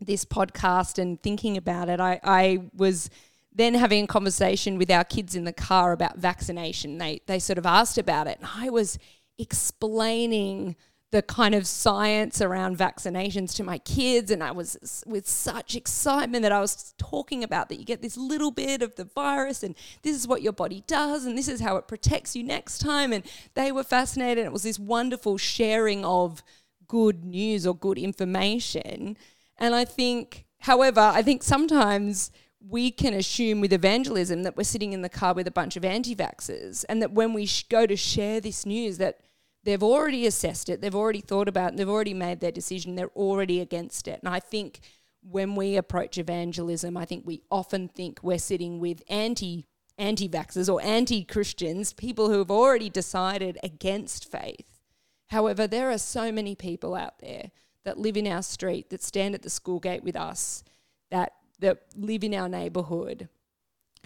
this 0.01 0.25
podcast 0.25 0.99
and 0.99 1.23
thinking 1.23 1.57
about 1.57 1.89
it, 1.89 2.01
I, 2.01 2.21
I 2.25 2.63
was 2.75 3.11
then 3.53 3.75
having 3.75 4.05
a 4.05 4.09
conversation 4.09 4.79
with 4.79 4.91
our 4.91 5.05
kids 5.05 5.37
in 5.37 5.45
the 5.45 5.53
car 5.53 5.93
about 5.93 6.19
vaccination. 6.19 6.99
They, 6.99 7.21
they 7.27 7.39
sort 7.39 7.59
of 7.59 7.67
asked 7.67 7.99
about 7.99 8.27
it. 8.27 8.39
And 8.39 8.49
I 8.57 8.71
was 8.71 8.99
explaining 9.41 10.77
the 11.11 11.23
kind 11.23 11.57
of 11.57 11.67
science 11.67 12.41
around 12.41 12.79
vaccinations 12.79 13.55
to 13.57 13.65
my 13.65 13.79
kids 13.79 14.31
and 14.31 14.45
I 14.45 14.53
was 14.53 15.03
with 15.07 15.29
such 15.29 15.75
excitement 15.75 16.43
that 16.43 16.53
I 16.53 16.61
was 16.61 16.95
talking 16.99 17.43
about 17.43 17.69
that 17.69 17.81
you 17.81 17.85
get 17.85 18.01
this 18.01 18.17
little 18.17 18.53
bit 18.53 18.81
of 18.81 18.95
the 18.95 19.05
virus 19.05 19.65
and 19.65 19.75
this 20.03 20.15
is 20.15 20.29
what 20.29 20.43
your 20.43 20.53
body 20.53 20.85
does 20.87 21.25
and 21.25 21.37
this 21.37 21.49
is 21.49 21.61
how 21.61 21.77
it 21.77 21.89
protects 21.89 22.37
you 22.37 22.45
next 22.45 22.79
time 22.79 23.13
and 23.13 23.25
they 23.55 23.73
were 23.73 23.83
fascinated 23.83 24.39
and 24.39 24.47
it 24.47 24.53
was 24.53 24.63
this 24.63 24.79
wonderful 24.79 25.37
sharing 25.37 26.05
of 26.05 26.45
good 26.87 27.25
news 27.25 27.67
or 27.67 27.75
good 27.75 27.99
information. 27.99 29.17
And 29.59 29.75
I 29.75 29.85
think 29.85 30.47
however 30.61 31.01
I 31.01 31.23
think 31.23 31.43
sometimes 31.43 32.31
we 32.61 32.91
can 32.91 33.15
assume 33.15 33.61
with 33.61 33.73
evangelism 33.73 34.43
that 34.45 34.57
we're 34.57 34.65
sitting 34.65 34.93
in 34.93 35.03
the 35.03 35.09
car 35.09 35.35
with 35.35 35.49
a 35.49 35.53
bunch 35.53 35.77
of 35.77 35.85
anti-vaxxers 35.85 36.85
and 36.89 37.01
that 37.03 37.13
when 37.13 37.33
we 37.33 37.47
sh- 37.47 37.65
go 37.69 37.87
to 37.87 37.97
share 37.97 38.41
this 38.41 38.67
news 38.67 38.99
that 38.99 39.21
they've 39.65 39.83
already 39.83 40.27
assessed 40.27 40.69
it, 40.69 40.81
they've 40.81 40.95
already 40.95 41.21
thought 41.21 41.49
about 41.49 41.73
it, 41.73 41.77
they've 41.77 41.89
already 41.89 42.15
made 42.15 42.41
their 42.41 42.53
decision, 42.53 42.95
they're 42.95 43.09
already 43.09 43.61
against 43.61 44.09
it. 44.09 44.21
And 44.23 44.33
I 44.33 44.41
think 44.41 44.81
when 45.23 45.55
we 45.55 45.77
approach 45.77 46.19
evangelism, 46.19 46.97
I 46.97 47.05
think 47.05 47.27
we 47.27 47.43
often 47.51 47.89
think 47.89 48.21
we're 48.23 48.39
sitting 48.39 48.81
with 48.81 49.03
anti 49.09 49.67
anti 49.99 50.29
vaxxers 50.29 50.73
or 50.73 50.81
anti 50.83 51.25
Christians, 51.25 51.93
people 51.93 52.29
who 52.29 52.39
have 52.39 52.51
already 52.51 52.89
decided 52.89 53.59
against 53.63 54.31
faith. 54.31 54.81
However, 55.29 55.67
there 55.67 55.91
are 55.91 55.99
so 55.99 56.33
many 56.33 56.55
people 56.55 56.95
out 56.95 57.19
there 57.19 57.51
that 57.85 57.99
live 57.99 58.17
in 58.17 58.27
our 58.27 58.43
street, 58.43 58.91
that 58.91 59.03
stand 59.03 59.35
at 59.35 59.43
the 59.43 59.51
school 59.51 59.79
gate 59.79 60.03
with 60.03 60.17
us, 60.17 60.65
that 61.11 61.35
that 61.61 61.83
live 61.95 62.25
in 62.25 62.35
our 62.35 62.49
neighborhood 62.49 63.29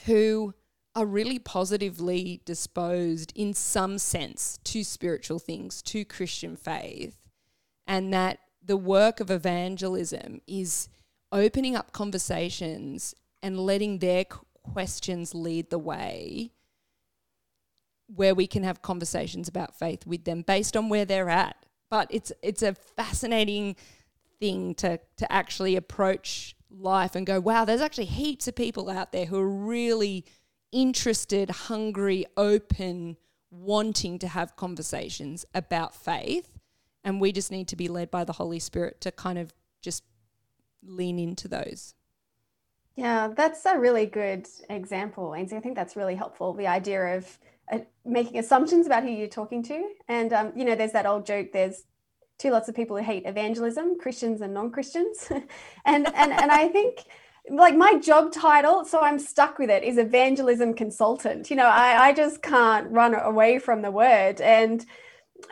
who 0.06 0.54
are 0.96 1.06
really 1.06 1.38
positively 1.38 2.40
disposed 2.44 3.32
in 3.34 3.52
some 3.52 3.98
sense 3.98 4.58
to 4.64 4.84
spiritual 4.84 5.38
things, 5.38 5.82
to 5.82 6.04
Christian 6.04 6.56
faith, 6.56 7.18
and 7.86 8.12
that 8.12 8.38
the 8.64 8.76
work 8.76 9.20
of 9.20 9.30
evangelism 9.30 10.40
is 10.46 10.88
opening 11.32 11.74
up 11.74 11.92
conversations 11.92 13.14
and 13.42 13.58
letting 13.58 13.98
their 13.98 14.24
questions 14.24 15.34
lead 15.34 15.68
the 15.70 15.78
way 15.78 16.52
where 18.06 18.34
we 18.34 18.46
can 18.46 18.62
have 18.62 18.82
conversations 18.82 19.48
about 19.48 19.78
faith 19.78 20.06
with 20.06 20.24
them 20.24 20.42
based 20.42 20.76
on 20.76 20.88
where 20.88 21.04
they're 21.04 21.30
at. 21.30 21.56
But 21.90 22.08
it's 22.10 22.32
it's 22.42 22.62
a 22.62 22.74
fascinating 22.74 23.76
thing 24.40 24.74
to 24.76 24.98
to 25.16 25.32
actually 25.32 25.76
approach 25.76 26.56
life 26.70 27.14
and 27.14 27.26
go, 27.26 27.40
wow, 27.40 27.64
there's 27.64 27.80
actually 27.80 28.06
heaps 28.06 28.48
of 28.48 28.54
people 28.54 28.90
out 28.90 29.12
there 29.12 29.26
who 29.26 29.38
are 29.38 29.48
really 29.48 30.24
interested, 30.74 31.48
hungry, 31.48 32.26
open, 32.36 33.16
wanting 33.50 34.18
to 34.18 34.28
have 34.28 34.56
conversations 34.56 35.46
about 35.54 35.94
faith. 35.94 36.58
And 37.04 37.20
we 37.20 37.32
just 37.32 37.50
need 37.50 37.68
to 37.68 37.76
be 37.76 37.88
led 37.88 38.10
by 38.10 38.24
the 38.24 38.34
Holy 38.34 38.58
Spirit 38.58 39.00
to 39.02 39.12
kind 39.12 39.38
of 39.38 39.54
just 39.80 40.02
lean 40.82 41.18
into 41.18 41.48
those. 41.48 41.94
Yeah, 42.96 43.28
that's 43.34 43.64
a 43.66 43.78
really 43.78 44.06
good 44.06 44.48
example, 44.68 45.34
Ainsley. 45.34 45.58
I 45.58 45.60
think 45.60 45.76
that's 45.76 45.96
really 45.96 46.14
helpful. 46.14 46.52
The 46.52 46.66
idea 46.66 47.16
of 47.16 47.38
uh, 47.72 47.78
making 48.04 48.38
assumptions 48.38 48.86
about 48.86 49.04
who 49.04 49.10
you're 49.10 49.28
talking 49.28 49.62
to. 49.64 49.88
And, 50.08 50.32
um, 50.32 50.52
you 50.54 50.64
know, 50.64 50.74
there's 50.74 50.92
that 50.92 51.06
old 51.06 51.24
joke 51.24 51.52
there's 51.52 51.84
two 52.38 52.50
lots 52.50 52.68
of 52.68 52.74
people 52.74 52.96
who 52.96 53.02
hate 53.02 53.24
evangelism 53.26 53.98
Christians 53.98 54.40
and 54.40 54.52
non 54.52 54.70
Christians. 54.70 55.28
and, 55.84 56.06
and, 56.06 56.32
and 56.32 56.50
I 56.50 56.68
think 56.68 57.04
like 57.50 57.76
my 57.76 57.98
job 57.98 58.32
title, 58.32 58.84
so 58.84 59.00
I'm 59.00 59.18
stuck 59.18 59.58
with 59.58 59.70
it, 59.70 59.82
is 59.82 59.98
evangelism 59.98 60.74
consultant. 60.74 61.50
You 61.50 61.56
know, 61.56 61.66
I, 61.66 62.08
I 62.08 62.12
just 62.12 62.42
can't 62.42 62.90
run 62.90 63.14
away 63.14 63.58
from 63.58 63.82
the 63.82 63.90
word. 63.90 64.40
And 64.40 64.84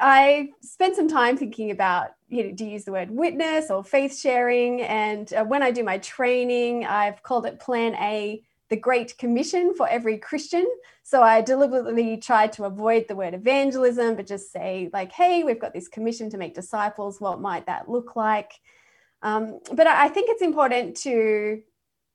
I 0.00 0.50
spent 0.60 0.96
some 0.96 1.08
time 1.08 1.36
thinking 1.36 1.70
about 1.70 2.12
you 2.32 2.44
know, 2.44 2.52
do 2.52 2.64
you 2.64 2.72
use 2.72 2.84
the 2.84 2.92
word 2.92 3.10
witness 3.10 3.70
or 3.70 3.84
faith 3.84 4.18
sharing. 4.18 4.80
And 4.80 5.32
uh, 5.34 5.44
when 5.44 5.62
I 5.62 5.70
do 5.70 5.84
my 5.84 5.98
training, 5.98 6.86
I've 6.86 7.22
called 7.22 7.44
it 7.44 7.60
Plan 7.60 7.94
A, 7.96 8.42
the 8.70 8.76
Great 8.76 9.18
Commission 9.18 9.74
for 9.74 9.86
every 9.86 10.16
Christian. 10.16 10.66
So 11.02 11.22
I 11.22 11.42
deliberately 11.42 12.16
tried 12.16 12.54
to 12.54 12.64
avoid 12.64 13.06
the 13.06 13.14
word 13.14 13.34
evangelism, 13.34 14.16
but 14.16 14.26
just 14.26 14.50
say, 14.50 14.88
like, 14.94 15.12
hey, 15.12 15.44
we've 15.44 15.60
got 15.60 15.74
this 15.74 15.88
commission 15.88 16.30
to 16.30 16.38
make 16.38 16.54
disciples. 16.54 17.20
What 17.20 17.38
might 17.38 17.66
that 17.66 17.86
look 17.86 18.16
like? 18.16 18.52
Um, 19.20 19.60
but 19.70 19.86
I 19.86 20.08
think 20.08 20.30
it's 20.30 20.42
important 20.42 20.96
to 20.98 21.62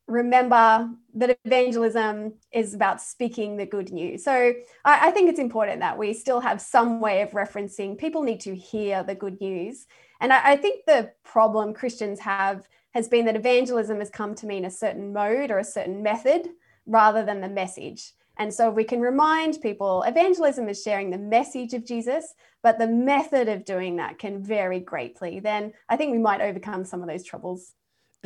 remember 0.08 0.90
that 1.16 1.38
evangelism 1.46 2.34
is 2.52 2.74
about 2.74 3.02
speaking 3.02 3.58
the 3.58 3.66
good 3.66 3.92
news. 3.92 4.24
So 4.24 4.54
I, 4.86 5.08
I, 5.08 5.12
think 5.12 5.30
it's 5.30 5.40
important 5.40 5.82
that 5.82 5.98
we 5.98 6.14
still 6.14 6.40
have 6.40 6.62
some 6.62 7.02
way 7.02 7.22
of 7.22 7.32
referencing. 7.32 7.98
People 7.98 8.24
need 8.24 8.40
to 8.42 8.56
hear 8.56 9.04
the 9.04 9.16
good 9.16 9.40
news. 9.42 9.86
And 10.22 10.32
I, 10.32 10.52
I 10.52 10.56
think 10.56 10.86
the 10.86 11.12
problem 11.24 11.74
Christians 11.74 12.20
have 12.22 12.68
has 12.92 13.10
been 13.10 13.26
that 13.26 13.36
evangelism 13.36 14.00
has 14.00 14.10
come 14.10 14.34
to 14.36 14.48
mean 14.48 14.66
a 14.66 14.72
certain 14.72 15.12
mode 15.12 15.52
or 15.52 15.60
a 15.60 15.64
certain 15.64 16.02
method 16.02 16.48
rather 16.86 17.24
than 17.26 17.42
the 17.42 17.50
message. 17.50 18.14
And 18.38 18.54
so 18.54 18.70
we 18.70 18.84
can 18.84 19.02
remind 19.02 19.62
people 19.62 20.04
evangelism 20.04 20.70
is 20.70 20.82
sharing 20.82 21.10
the 21.10 21.18
message 21.18 21.74
of 21.74 21.86
Jesus, 21.86 22.34
but 22.64 22.78
the 22.78 22.88
method 22.88 23.50
of 23.50 23.66
doing 23.66 23.98
that 23.98 24.20
can 24.20 24.42
vary 24.42 24.80
greatly. 24.80 25.40
Then 25.40 25.74
I 25.90 25.98
think 25.98 26.12
we 26.12 26.20
might 26.20 26.42
overcome 26.42 26.86
some 26.86 27.02
of 27.02 27.08
those 27.08 27.24
troubles 27.24 27.74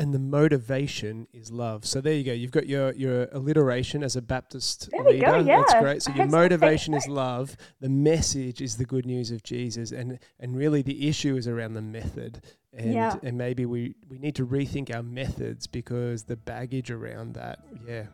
and 0.01 0.15
the 0.15 0.19
motivation 0.19 1.27
is 1.31 1.51
love. 1.51 1.85
So 1.85 2.01
there 2.01 2.13
you 2.13 2.23
go. 2.23 2.33
You've 2.33 2.51
got 2.51 2.67
your 2.67 2.91
your 2.93 3.27
alliteration 3.33 4.01
as 4.01 4.15
a 4.15 4.21
Baptist 4.21 4.89
there 4.89 5.03
leader. 5.03 5.27
Go, 5.27 5.39
yeah. 5.41 5.57
That's 5.61 5.79
great. 5.79 6.01
So 6.01 6.11
your 6.15 6.25
motivation 6.25 6.95
is 6.95 7.07
love. 7.07 7.55
The 7.81 7.89
message 7.89 8.61
is 8.61 8.77
the 8.77 8.85
good 8.85 9.05
news 9.05 9.29
of 9.29 9.43
Jesus, 9.43 9.91
and 9.91 10.17
and 10.39 10.57
really 10.57 10.81
the 10.81 11.07
issue 11.07 11.37
is 11.37 11.47
around 11.47 11.75
the 11.75 11.83
method. 11.83 12.41
And 12.73 12.93
yeah. 12.93 13.15
and 13.21 13.37
maybe 13.37 13.67
we 13.67 13.93
we 14.09 14.17
need 14.17 14.33
to 14.35 14.47
rethink 14.47 14.93
our 14.93 15.03
methods 15.03 15.67
because 15.67 16.23
the 16.23 16.35
baggage 16.35 16.89
around 16.89 17.35
that. 17.35 17.59
Yeah. 17.87 18.05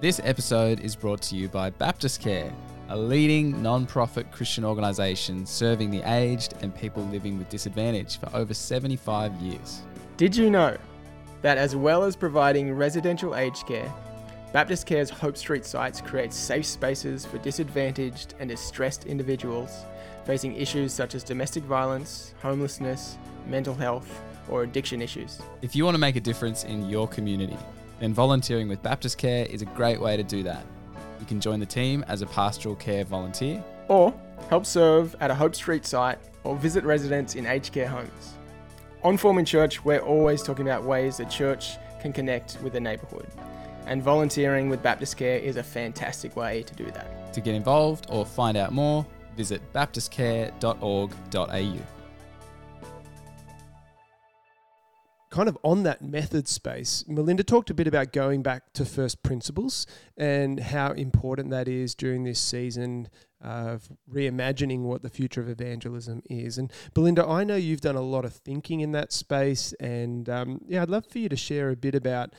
This 0.00 0.20
episode 0.24 0.80
is 0.80 0.96
brought 0.96 1.22
to 1.22 1.36
you 1.36 1.46
by 1.46 1.70
Baptist 1.70 2.20
Care, 2.20 2.52
a 2.88 2.96
leading 2.96 3.62
non-profit 3.62 4.32
Christian 4.32 4.64
organisation 4.64 5.46
serving 5.46 5.92
the 5.92 6.02
aged 6.02 6.54
and 6.62 6.74
people 6.74 7.04
living 7.04 7.38
with 7.38 7.48
disadvantage 7.48 8.18
for 8.18 8.28
over 8.34 8.52
75 8.52 9.32
years. 9.34 9.82
Did 10.18 10.36
you 10.36 10.50
know 10.50 10.76
that 11.40 11.56
as 11.56 11.74
well 11.74 12.04
as 12.04 12.16
providing 12.16 12.72
residential 12.72 13.34
aged 13.34 13.66
care, 13.66 13.92
Baptist 14.52 14.86
Care's 14.86 15.08
Hope 15.08 15.38
Street 15.38 15.64
sites 15.64 16.02
create 16.02 16.34
safe 16.34 16.66
spaces 16.66 17.24
for 17.24 17.38
disadvantaged 17.38 18.34
and 18.38 18.50
distressed 18.50 19.06
individuals 19.06 19.84
facing 20.26 20.54
issues 20.54 20.92
such 20.92 21.14
as 21.14 21.24
domestic 21.24 21.64
violence, 21.64 22.34
homelessness, 22.42 23.16
mental 23.46 23.74
health, 23.74 24.20
or 24.48 24.62
addiction 24.62 25.00
issues. 25.00 25.40
If 25.62 25.74
you 25.74 25.84
want 25.84 25.94
to 25.94 25.98
make 25.98 26.16
a 26.16 26.20
difference 26.20 26.64
in 26.64 26.88
your 26.90 27.08
community, 27.08 27.56
then 27.98 28.12
volunteering 28.12 28.68
with 28.68 28.82
Baptist 28.82 29.16
Care 29.16 29.46
is 29.46 29.62
a 29.62 29.66
great 29.66 30.00
way 30.00 30.16
to 30.16 30.22
do 30.22 30.42
that. 30.42 30.64
You 31.20 31.26
can 31.26 31.40
join 31.40 31.58
the 31.58 31.66
team 31.66 32.04
as 32.06 32.20
a 32.20 32.26
pastoral 32.26 32.76
care 32.76 33.04
volunteer, 33.04 33.64
or 33.88 34.12
help 34.50 34.66
serve 34.66 35.16
at 35.20 35.30
a 35.30 35.34
Hope 35.34 35.54
Street 35.54 35.86
site, 35.86 36.18
or 36.44 36.54
visit 36.54 36.84
residents 36.84 37.34
in 37.34 37.46
aged 37.46 37.72
care 37.72 37.88
homes. 37.88 38.34
On 39.04 39.16
Forming 39.16 39.44
Church, 39.44 39.84
we're 39.84 39.98
always 39.98 40.44
talking 40.44 40.64
about 40.64 40.84
ways 40.84 41.16
that 41.16 41.28
church 41.28 41.72
can 42.00 42.12
connect 42.12 42.56
with 42.62 42.72
the 42.72 42.78
neighbourhood. 42.78 43.26
And 43.86 44.00
volunteering 44.00 44.68
with 44.68 44.80
Baptist 44.80 45.16
Care 45.16 45.38
is 45.38 45.56
a 45.56 45.62
fantastic 45.62 46.36
way 46.36 46.62
to 46.62 46.74
do 46.76 46.88
that. 46.92 47.34
To 47.34 47.40
get 47.40 47.56
involved 47.56 48.06
or 48.10 48.24
find 48.24 48.56
out 48.56 48.72
more, 48.72 49.04
visit 49.36 49.60
baptistcare.org.au. 49.72 51.82
kind 55.32 55.48
of 55.48 55.56
on 55.64 55.82
that 55.82 56.02
method 56.02 56.46
space, 56.46 57.04
Melinda 57.08 57.42
talked 57.42 57.70
a 57.70 57.74
bit 57.74 57.86
about 57.86 58.12
going 58.12 58.42
back 58.42 58.74
to 58.74 58.84
first 58.84 59.22
principles 59.22 59.86
and 60.16 60.60
how 60.60 60.92
important 60.92 61.48
that 61.48 61.66
is 61.66 61.94
during 61.94 62.22
this 62.22 62.38
season 62.38 63.08
of 63.42 63.88
reimagining 64.10 64.82
what 64.82 65.02
the 65.02 65.10
future 65.10 65.40
of 65.40 65.48
evangelism 65.48 66.22
is. 66.30 66.58
And 66.58 66.72
Belinda, 66.94 67.26
I 67.26 67.44
know 67.44 67.56
you've 67.56 67.80
done 67.80 67.96
a 67.96 68.02
lot 68.02 68.24
of 68.24 68.34
thinking 68.34 68.80
in 68.80 68.92
that 68.92 69.12
space, 69.12 69.72
and 69.74 70.28
um, 70.28 70.60
yeah, 70.66 70.82
I'd 70.82 70.90
love 70.90 71.06
for 71.06 71.18
you 71.18 71.28
to 71.28 71.36
share 71.36 71.70
a 71.70 71.76
bit 71.76 71.94
about 71.94 72.34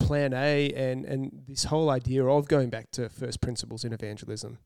Plan 0.00 0.32
A 0.32 0.72
and 0.72 1.04
and 1.04 1.42
this 1.46 1.64
whole 1.64 1.90
idea 1.90 2.24
of 2.24 2.48
going 2.48 2.70
back 2.70 2.90
to 2.92 3.08
first 3.08 3.40
principles 3.40 3.84
in 3.84 3.92
evangelism. 3.92 4.58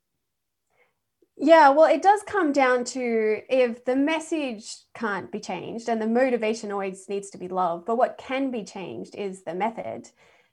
Yeah, 1.37 1.71
well, 1.71 1.93
it 1.93 2.03
does 2.03 2.23
come 2.23 2.53
down 2.53 2.85
to 2.85 3.41
if 3.49 3.85
the 3.85 3.97
message 3.97 4.85
can't 4.95 5.33
be 5.33 5.41
changed 5.41 5.89
and 5.89 6.01
the 6.01 6.07
motivation 6.07 6.71
always 6.71 7.09
needs 7.09 7.31
to 7.31 7.39
be 7.39 7.49
love, 7.49 7.85
but 7.85 7.97
what 7.97 8.19
can 8.19 8.51
be 8.51 8.65
changed 8.65 9.17
is 9.17 9.43
the 9.43 9.55
method 9.55 10.11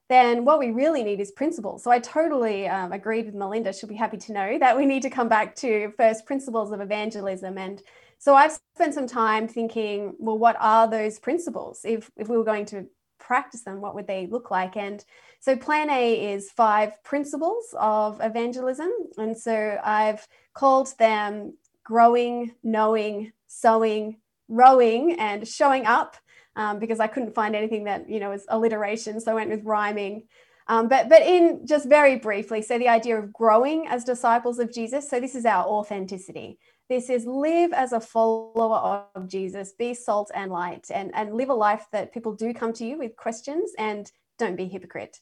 then 0.10 0.44
what 0.44 0.60
we 0.60 0.72
really 0.72 1.04
need 1.04 1.20
is 1.20 1.32
principles. 1.32 1.84
So 1.84 1.92
I 1.92 2.00
totally 2.00 2.68
um, 2.68 2.92
agreed 2.92 3.28
with 3.28 3.36
Melinda. 3.36 3.72
She'll 3.72 3.88
be 3.88 3.96
happy 3.96 4.18
to 4.18 4.34
know 4.34 4.58
that 4.60 4.76
we 4.76 4.86
need 4.86 5.04
to 5.04 5.10
come 5.10 5.30
back 5.30 5.56
to 5.58 5.94
first 5.98 6.26
principles 6.26 6.72
of 6.72 6.82
evangelism. 6.82 7.58
And 7.58 7.82
so 8.18 8.34
I've 8.34 8.60
spent 8.76 8.96
some 8.96 9.08
time 9.08 9.48
thinking, 9.48 10.16
well, 10.18 10.38
what 10.38 10.58
are 10.60 10.90
those 10.90 11.20
principles? 11.20 11.82
If, 11.86 12.10
if 12.18 12.28
we 12.28 12.38
were 12.38 12.44
going 12.44 12.66
to 12.66 12.88
practice 13.20 13.62
them, 13.62 13.82
what 13.82 13.94
would 13.94 14.08
they 14.08 14.26
look 14.26 14.50
like? 14.50 14.76
And 14.76 15.06
so 15.40 15.56
plan 15.56 15.92
A 15.92 16.34
is 16.34 16.52
five 16.52 17.02
principles 17.04 17.76
of 17.80 18.20
evangelism. 18.20 18.92
And 19.18 19.38
so 19.38 19.78
I've 19.84 20.28
called 20.56 20.98
them 20.98 21.54
growing, 21.84 22.56
knowing, 22.64 23.32
sowing, 23.48 24.18
rowing, 24.48 25.20
and 25.20 25.48
showing 25.48 25.86
up 25.86 26.18
um, 26.60 26.78
because 26.78 27.00
I 27.00 27.08
couldn't 27.08 27.34
find 27.34 27.56
anything 27.56 27.86
that 27.86 28.10
you 28.10 28.20
know 28.20 28.32
was 28.32 28.46
alliteration, 28.50 29.20
so 29.22 29.32
I 29.32 29.36
went 29.36 29.50
with 29.50 29.64
rhyming. 29.64 30.24
Um, 30.68 30.90
but 30.90 31.08
but 31.08 31.22
in 31.22 31.66
just 31.66 31.88
very 31.88 32.18
briefly, 32.18 32.62
so 32.62 32.78
the 32.78 32.90
idea 32.90 33.18
of 33.18 33.32
growing 33.34 33.88
as 33.88 34.04
disciples 34.04 34.60
of 34.60 34.72
Jesus. 34.72 35.10
So 35.10 35.20
this 35.22 35.36
is 35.36 35.46
our 35.46 35.66
authenticity. 35.66 36.60
This 36.90 37.10
is 37.10 37.26
live 37.26 37.72
as 37.72 37.94
a 37.94 38.02
follower 38.02 39.06
of 39.16 39.30
Jesus, 39.30 39.72
be 39.80 39.94
salt 39.94 40.32
and 40.36 40.52
light, 40.52 40.88
and 40.94 41.16
and 41.16 41.34
live 41.34 41.50
a 41.50 41.54
life 41.54 41.86
that 41.94 42.14
people 42.14 42.36
do 42.36 42.54
come 42.54 42.74
to 42.74 42.86
you 42.86 42.98
with 42.98 43.16
questions, 43.16 43.72
and 43.80 44.12
don't 44.38 44.58
be 44.58 44.68
hypocrite. 44.68 45.18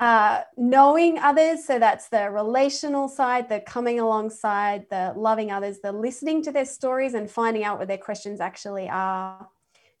Uh, 0.00 0.42
knowing 0.58 1.18
others, 1.18 1.64
so 1.64 1.78
that's 1.78 2.08
the 2.10 2.30
relational 2.30 3.08
side, 3.08 3.48
the 3.48 3.60
coming 3.60 3.98
alongside, 3.98 4.84
the 4.90 5.14
loving 5.16 5.50
others, 5.50 5.78
the 5.82 5.90
listening 5.90 6.42
to 6.42 6.52
their 6.52 6.66
stories 6.66 7.14
and 7.14 7.30
finding 7.30 7.64
out 7.64 7.78
what 7.78 7.88
their 7.88 7.96
questions 7.96 8.38
actually 8.38 8.86
are 8.86 9.48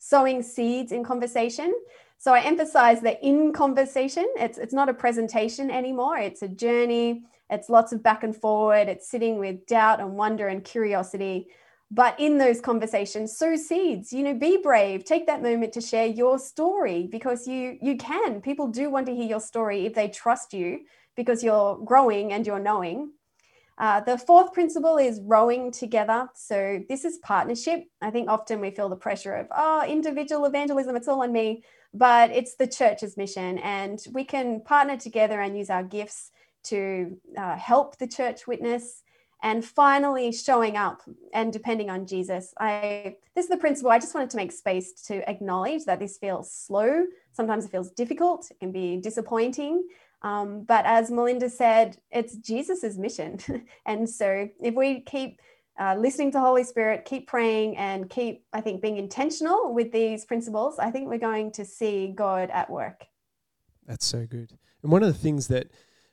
sowing 0.02 0.42
seeds 0.42 0.90
in 0.90 1.04
conversation. 1.04 1.72
So 2.18 2.34
I 2.34 2.40
emphasize 2.40 3.00
that 3.02 3.22
in 3.22 3.52
conversation, 3.52 4.26
it's 4.36 4.58
it's 4.58 4.74
not 4.74 4.88
a 4.88 4.94
presentation 4.94 5.70
anymore. 5.70 6.18
It's 6.18 6.42
a 6.42 6.48
journey. 6.48 7.22
It's 7.48 7.68
lots 7.68 7.92
of 7.92 8.02
back 8.02 8.24
and 8.24 8.34
forward. 8.34 8.88
It's 8.88 9.08
sitting 9.08 9.38
with 9.38 9.64
doubt 9.66 10.00
and 10.00 10.16
wonder 10.16 10.48
and 10.48 10.64
curiosity. 10.64 11.48
But 11.88 12.18
in 12.18 12.38
those 12.38 12.60
conversations, 12.60 13.36
sow 13.36 13.54
seeds. 13.54 14.12
You 14.12 14.24
know, 14.24 14.34
be 14.34 14.56
brave. 14.56 15.04
Take 15.04 15.26
that 15.26 15.42
moment 15.42 15.72
to 15.74 15.80
share 15.80 16.06
your 16.06 16.36
story 16.38 17.08
because 17.10 17.46
you 17.46 17.78
you 17.80 17.96
can. 17.96 18.40
People 18.40 18.66
do 18.66 18.90
want 18.90 19.06
to 19.06 19.14
hear 19.14 19.28
your 19.28 19.40
story 19.40 19.86
if 19.86 19.94
they 19.94 20.08
trust 20.08 20.52
you 20.52 20.80
because 21.16 21.44
you're 21.44 21.78
growing 21.84 22.32
and 22.32 22.44
you're 22.44 22.66
knowing. 22.70 23.12
Uh, 23.78 24.00
the 24.00 24.18
fourth 24.18 24.52
principle 24.52 24.96
is 24.98 25.20
rowing 25.22 25.70
together. 25.70 26.28
So 26.34 26.80
this 26.88 27.04
is 27.04 27.18
partnership. 27.18 27.84
I 28.00 28.10
think 28.10 28.28
often 28.28 28.60
we 28.60 28.70
feel 28.70 28.88
the 28.88 28.96
pressure 28.96 29.34
of, 29.34 29.46
oh, 29.50 29.84
individual 29.86 30.44
evangelism, 30.44 30.94
it's 30.94 31.08
all 31.08 31.22
on 31.22 31.32
me, 31.32 31.64
but 31.94 32.30
it's 32.30 32.54
the 32.54 32.66
church's 32.66 33.16
mission. 33.16 33.58
And 33.58 33.98
we 34.12 34.24
can 34.24 34.60
partner 34.60 34.96
together 34.96 35.40
and 35.40 35.56
use 35.56 35.70
our 35.70 35.82
gifts 35.82 36.30
to 36.64 37.18
uh, 37.36 37.56
help 37.56 37.98
the 37.98 38.06
church 38.06 38.46
witness 38.46 39.02
and 39.42 39.64
finally 39.64 40.30
showing 40.32 40.76
up 40.76 41.02
and 41.34 41.52
depending 41.52 41.90
on 41.90 42.06
jesus 42.06 42.54
i 42.58 43.16
this 43.34 43.44
is 43.44 43.50
the 43.50 43.56
principle 43.56 43.90
i 43.90 43.98
just 43.98 44.14
wanted 44.14 44.30
to 44.30 44.36
make 44.36 44.52
space 44.52 44.92
to 44.92 45.28
acknowledge 45.28 45.84
that 45.84 45.98
this 45.98 46.16
feels 46.18 46.52
slow 46.52 47.04
sometimes 47.32 47.64
it 47.64 47.70
feels 47.70 47.90
difficult 47.90 48.48
it 48.50 48.60
can 48.60 48.70
be 48.70 48.96
disappointing 48.96 49.84
um, 50.22 50.64
but 50.64 50.84
as 50.86 51.10
melinda 51.10 51.48
said 51.48 51.96
it's 52.10 52.36
jesus's 52.36 52.98
mission 52.98 53.38
and 53.86 54.08
so 54.08 54.48
if 54.60 54.74
we 54.74 55.00
keep 55.00 55.40
uh, 55.80 55.94
listening 55.98 56.30
to 56.30 56.40
holy 56.40 56.64
spirit 56.64 57.04
keep 57.04 57.26
praying 57.26 57.76
and 57.76 58.08
keep 58.10 58.44
i 58.52 58.60
think 58.60 58.80
being 58.82 58.96
intentional 58.96 59.72
with 59.74 59.92
these 59.92 60.24
principles 60.24 60.78
i 60.78 60.90
think 60.90 61.08
we're 61.08 61.18
going 61.18 61.50
to 61.50 61.64
see 61.64 62.12
god 62.14 62.50
at 62.50 62.68
work 62.70 63.04
that's 63.86 64.04
so 64.04 64.26
good 64.26 64.52
and 64.82 64.92
one 64.92 65.02
of 65.02 65.08
the 65.08 65.18
things 65.18 65.48
that 65.48 65.70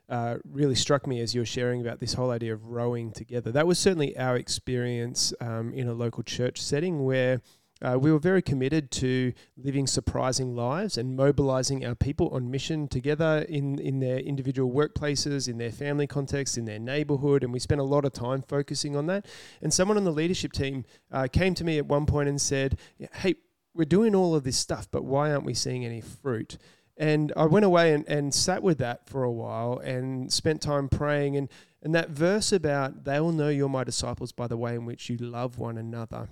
uh, 0.09 0.37
really 0.43 0.73
struck 0.73 1.05
me 1.05 1.21
as 1.21 1.35
you 1.35 1.41
were 1.41 1.45
sharing 1.45 1.81
about 1.81 1.99
this 1.99 2.15
whole 2.15 2.31
idea 2.31 2.51
of 2.51 2.65
rowing 2.65 3.11
together. 3.11 3.51
That 3.51 3.67
was 3.67 3.77
certainly 3.77 4.17
our 4.17 4.35
experience 4.37 5.33
um, 5.39 5.71
in 5.71 5.87
a 5.87 5.93
local 5.93 6.23
church 6.23 6.59
setting 6.59 7.05
where 7.05 7.41
uh, 7.81 7.97
we 7.99 8.11
were 8.11 8.19
very 8.19 8.41
committed 8.41 8.91
to 8.91 9.33
living 9.57 9.87
surprising 9.87 10.55
lives 10.55 10.97
and 10.97 11.15
mobilizing 11.15 11.85
our 11.85 11.95
people 11.95 12.29
on 12.29 12.51
mission 12.51 12.87
together 12.87 13.45
in, 13.47 13.79
in 13.79 13.99
their 13.99 14.19
individual 14.19 14.71
workplaces, 14.71 15.47
in 15.47 15.57
their 15.57 15.71
family 15.71 16.05
context, 16.05 16.57
in 16.57 16.65
their 16.65 16.79
neighborhood. 16.79 17.43
And 17.43 17.53
we 17.53 17.59
spent 17.59 17.79
a 17.79 17.85
lot 17.85 18.03
of 18.03 18.11
time 18.11 18.41
focusing 18.41 18.95
on 18.95 19.07
that. 19.07 19.25
And 19.61 19.73
someone 19.73 19.97
on 19.97 20.03
the 20.03 20.11
leadership 20.11 20.51
team 20.51 20.83
uh, 21.11 21.27
came 21.31 21.53
to 21.55 21.63
me 21.63 21.77
at 21.77 21.85
one 21.85 22.05
point 22.05 22.27
and 22.27 22.39
said, 22.39 22.77
Hey, 23.13 23.35
we're 23.73 23.85
doing 23.85 24.13
all 24.13 24.35
of 24.35 24.43
this 24.43 24.57
stuff, 24.57 24.87
but 24.91 25.05
why 25.05 25.31
aren't 25.31 25.45
we 25.45 25.53
seeing 25.53 25.85
any 25.85 26.01
fruit? 26.01 26.57
And 26.97 27.31
I 27.37 27.45
went 27.45 27.63
away 27.63 27.93
and, 27.93 28.05
and 28.09 28.33
sat 28.33 28.61
with 28.61 28.77
that 28.79 29.07
for 29.07 29.23
a 29.23 29.31
while 29.31 29.77
and 29.77 30.33
spent 30.33 30.61
time 30.61 30.89
praying. 30.89 31.37
And, 31.37 31.47
and 31.81 31.95
that 31.95 32.09
verse 32.09 32.51
about 32.51 33.05
they 33.05 33.21
will 33.21 33.31
know 33.31 33.47
you're 33.47 33.69
my 33.69 33.85
disciples 33.85 34.33
by 34.33 34.47
the 34.47 34.57
way 34.57 34.75
in 34.75 34.85
which 34.85 35.09
you 35.09 35.15
love 35.15 35.57
one 35.57 35.77
another 35.77 36.27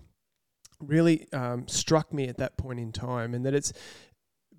really 0.79 1.31
um, 1.33 1.67
struck 1.67 2.13
me 2.13 2.27
at 2.27 2.37
that 2.37 2.57
point 2.57 2.79
in 2.79 2.91
time. 2.91 3.33
And 3.33 3.45
that 3.45 3.53
it's 3.53 3.73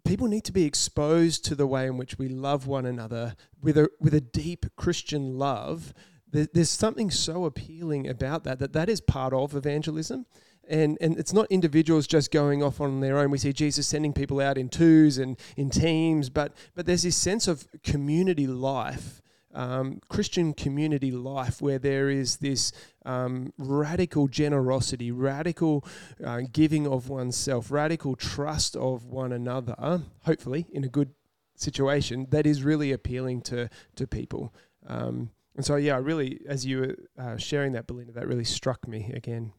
people 0.05 0.29
need 0.29 0.45
to 0.45 0.53
be 0.53 0.65
exposed 0.65 1.45
to 1.45 1.55
the 1.55 1.67
way 1.67 1.87
in 1.87 1.97
which 1.97 2.19
we 2.19 2.29
love 2.29 2.67
one 2.67 2.87
another 2.87 3.35
with 3.61 3.77
a, 3.77 3.89
with 4.01 4.15
a 4.15 4.21
deep 4.21 4.67
Christian 4.77 5.39
love. 5.39 5.93
there's 6.31 6.71
something 6.71 7.11
so 7.11 7.45
appealing 7.45 8.09
about 8.09 8.45
that, 8.45 8.59
that 8.59 8.73
that 8.73 8.89
is 8.89 9.01
part 9.01 9.33
of 9.33 9.55
evangelism 9.55 10.27
and 10.69 10.99
and 11.01 11.19
it's 11.19 11.33
not 11.33 11.47
individuals 11.51 12.07
just 12.07 12.31
going 12.31 12.63
off 12.63 12.81
on 12.81 13.01
their 13.01 13.19
own. 13.19 13.31
We 13.31 13.39
see 13.39 13.53
Jesus 13.53 13.87
sending 13.87 14.13
people 14.13 14.41
out 14.41 14.59
in 14.59 14.69
twos 14.69 15.19
and 15.19 15.39
in 15.57 15.71
teams, 15.71 16.29
but 16.29 16.55
but 16.75 16.87
there's 16.87 17.03
this 17.03 17.17
sense 17.17 17.49
of 17.49 17.67
community 17.83 18.47
life, 18.47 19.23
um, 19.59 20.01
Christian 20.09 20.55
community 20.55 21.11
life, 21.11 21.61
where 21.61 21.81
there 21.81 22.09
is 22.09 22.37
this 22.37 22.73
um, 23.05 23.53
radical 23.59 24.29
generosity, 24.29 25.11
radical 25.11 25.85
uh, 26.25 26.43
giving 26.53 26.87
of 26.87 27.09
oneself, 27.09 27.71
radical 27.71 28.15
trust 28.15 28.77
of 28.77 29.05
one 29.05 29.33
another. 29.33 29.75
Hopefully, 30.23 30.67
in 30.71 30.85
a 30.85 30.89
good 30.89 31.11
situation, 31.57 32.29
that 32.31 32.47
is 32.47 32.63
really 32.63 32.93
appealing 32.93 33.43
to 33.43 33.69
to 33.97 34.07
people. 34.07 34.55
Um, 34.87 35.31
and 35.57 35.67
so, 35.67 35.75
yeah, 35.75 35.99
really, 36.01 36.41
as 36.47 36.65
you 36.65 36.79
were 36.79 36.97
uh, 37.21 37.37
sharing 37.37 37.73
that, 37.73 37.89
Belinda, 37.89 38.13
that 38.13 38.29
really 38.29 38.45
struck 38.45 38.87
me 38.87 39.11
again. 39.13 39.53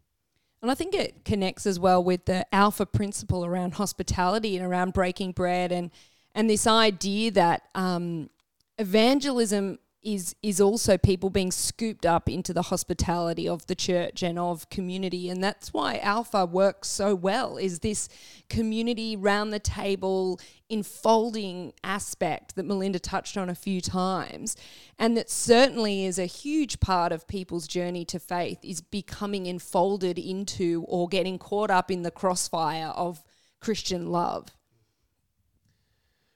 And 0.62 0.72
I 0.72 0.76
think 0.76 0.96
it 0.96 1.26
connects 1.26 1.66
as 1.66 1.78
well 1.78 2.02
with 2.02 2.24
the 2.24 2.46
alpha 2.56 2.86
principle 2.86 3.46
around 3.46 3.74
hospitality 3.74 4.56
and 4.56 4.66
around 4.66 4.94
breaking 4.94 5.34
bread 5.34 5.74
and 5.74 5.92
and 6.34 6.50
this 6.50 6.68
idea 6.68 7.32
that 7.32 7.64
um, 7.76 8.30
evangelism 8.78 9.78
is 10.02 10.34
is 10.42 10.62
also 10.62 10.98
people 10.98 11.30
being 11.30 11.52
scooped 11.52 12.06
up 12.06 12.30
into 12.30 12.54
the 12.54 12.64
hospitality 12.64 13.48
of 13.48 13.68
the 13.68 13.76
church 13.76 14.24
and 14.24 14.40
of 14.40 14.70
community. 14.70 15.30
And 15.30 15.44
that's 15.44 15.74
why 15.74 15.98
alpha 15.98 16.46
works 16.46 16.88
so 16.88 17.14
well 17.14 17.58
is 17.58 17.80
this 17.80 18.08
community 18.50 19.16
round 19.16 19.52
the 19.52 19.60
table 19.60 20.40
enfolding 20.70 21.74
aspect 21.84 22.56
that 22.56 22.66
Melinda 22.66 23.00
touched 23.00 23.36
on 23.36 23.50
a 23.50 23.56
few 23.56 23.82
times. 23.82 24.56
And 24.98 25.18
that 25.18 25.30
certainly 25.30 26.06
is 26.06 26.18
a 26.18 26.26
huge 26.26 26.80
part 26.80 27.12
of 27.12 27.28
people's 27.28 27.68
journey 27.68 28.06
to 28.06 28.20
faith 28.20 28.60
is 28.64 28.82
becoming 28.82 29.48
enfolded 29.48 30.18
into 30.18 30.86
or 30.88 31.08
getting 31.10 31.38
caught 31.38 31.72
up 31.72 31.92
in 31.92 32.04
the 32.04 32.12
crossfire 32.12 32.94
of 32.96 33.24
Christian 33.60 34.08
love. 34.08 34.48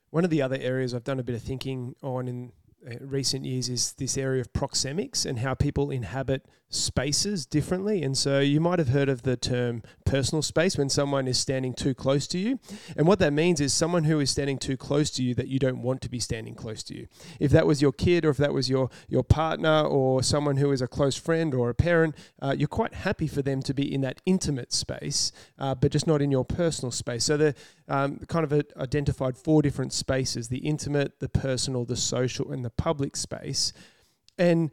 One 0.10 0.24
of 0.24 0.30
the 0.30 0.42
other 0.42 0.58
areas 0.60 0.94
I've 0.94 1.04
done 1.04 1.20
a 1.20 1.24
bit 1.24 1.36
of 1.36 1.42
thinking 1.42 1.96
on 2.04 2.28
in 2.28 2.52
recent 3.00 3.46
years 3.46 3.70
is 3.70 3.94
this 3.94 4.18
area 4.18 4.42
of 4.42 4.52
proxemics 4.54 5.26
and 5.26 5.40
how 5.40 5.54
people 5.54 5.92
inhabit 5.92 6.46
spaces 6.70 7.46
differently. 7.46 8.02
And 8.04 8.18
so 8.18 8.40
you 8.40 8.60
might 8.60 8.80
have 8.80 8.90
heard 8.90 9.10
of 9.10 9.22
the 9.22 9.38
term 9.38 9.84
personal 10.06 10.42
space 10.42 10.78
when 10.78 10.90
someone 10.90 11.28
is 11.28 11.38
standing 11.38 11.74
too 11.74 11.94
close 11.94 12.28
to 12.28 12.40
you. 12.40 12.60
And 12.98 13.08
what 13.08 13.20
that 13.20 13.32
means 13.32 13.62
is 13.62 13.74
someone 13.74 14.06
who 14.06 14.20
is 14.20 14.32
standing 14.32 14.58
too 14.58 14.76
close 14.76 15.12
to 15.12 15.24
you 15.24 15.36
that 15.36 15.48
you 15.48 15.60
don't 15.60 15.82
want 15.82 16.02
to 16.02 16.10
be 16.10 16.20
standing 16.20 16.56
close 16.56 16.84
to 16.84 16.96
you. 16.96 17.08
If 17.40 17.52
that 17.52 17.68
was 17.68 17.82
your 17.82 17.92
kid 17.92 18.26
or 18.26 18.30
if 18.30 18.38
that 18.38 18.54
was 18.54 18.70
your, 18.70 18.90
your 19.08 19.24
partner 19.24 19.82
or 19.82 20.24
someone 20.24 20.58
who 20.58 20.72
is 20.72 20.82
a 20.82 20.88
close 20.88 21.16
friend 21.16 21.54
or 21.54 21.70
a 21.70 21.76
parent, 21.76 22.16
uh, 22.42 22.56
you're 22.58 22.68
quite 22.68 22.96
happy 22.96 23.28
for 23.28 23.42
them 23.42 23.62
to 23.62 23.74
be 23.74 23.94
in 23.94 24.02
that 24.02 24.20
intimate 24.26 24.74
space, 24.74 25.32
uh, 25.60 25.76
but 25.76 25.92
just 25.92 26.08
not 26.08 26.22
in 26.22 26.32
your 26.32 26.46
personal 26.46 26.92
space. 26.92 27.26
So 27.26 27.38
the 27.38 27.56
um, 27.88 28.20
kind 28.28 28.44
of 28.44 28.66
identified 28.78 29.38
four 29.38 29.62
different 29.62 29.94
spaces 29.94 30.48
the 30.48 30.60
intimate, 30.60 31.20
the 31.20 31.30
personal, 31.30 31.86
the 31.86 31.96
social, 31.96 32.52
and 32.52 32.64
the 32.64 32.70
public 32.70 33.16
space. 33.16 33.74
And 34.38 34.72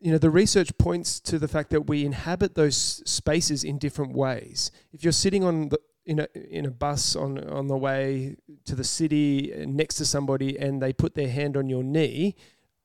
you 0.00 0.10
know 0.10 0.18
the 0.18 0.30
research 0.30 0.76
points 0.78 1.20
to 1.20 1.38
the 1.38 1.48
fact 1.48 1.70
that 1.70 1.82
we 1.82 2.04
inhabit 2.04 2.54
those 2.54 3.02
spaces 3.04 3.64
in 3.64 3.78
different 3.78 4.14
ways. 4.14 4.70
If 4.92 5.04
you're 5.04 5.12
sitting 5.12 5.44
on 5.44 5.68
the 5.68 5.78
in 6.06 6.20
a 6.20 6.28
in 6.34 6.64
a 6.64 6.70
bus 6.70 7.14
on 7.14 7.38
on 7.48 7.68
the 7.68 7.76
way 7.76 8.36
to 8.64 8.74
the 8.74 8.84
city 8.84 9.52
uh, 9.52 9.66
next 9.66 9.96
to 9.96 10.06
somebody 10.06 10.58
and 10.58 10.80
they 10.80 10.92
put 10.92 11.14
their 11.14 11.28
hand 11.28 11.56
on 11.56 11.68
your 11.68 11.82
knee, 11.82 12.34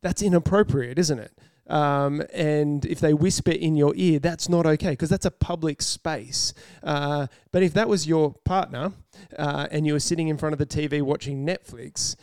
that's 0.01 0.21
inappropriate, 0.21 0.99
isn't 0.99 1.19
it? 1.19 1.39
Um, 1.67 2.21
and 2.33 2.85
if 2.85 2.99
they 2.99 3.13
whisper 3.13 3.51
in 3.51 3.75
your 3.75 3.93
ear, 3.95 4.19
that's 4.19 4.47
not 4.49 4.65
okay 4.65 4.91
because 4.91 5.09
that's 5.09 5.25
a 5.25 5.31
public 5.31 5.81
space. 5.81 6.53
Uh, 6.83 7.27
but 7.51 7.63
if 7.63 7.73
that 7.73 7.89
was 7.89 8.07
your 8.07 8.35
partner 8.45 8.93
uh, 9.37 9.67
and 9.71 9.87
you 9.87 9.93
were 9.93 9.99
sitting 9.99 10.27
in 10.27 10.37
front 10.37 10.53
of 10.53 10.59
the 10.59 10.65
TV 10.65 11.01
watching 11.01 11.45
Netflix 11.45 12.15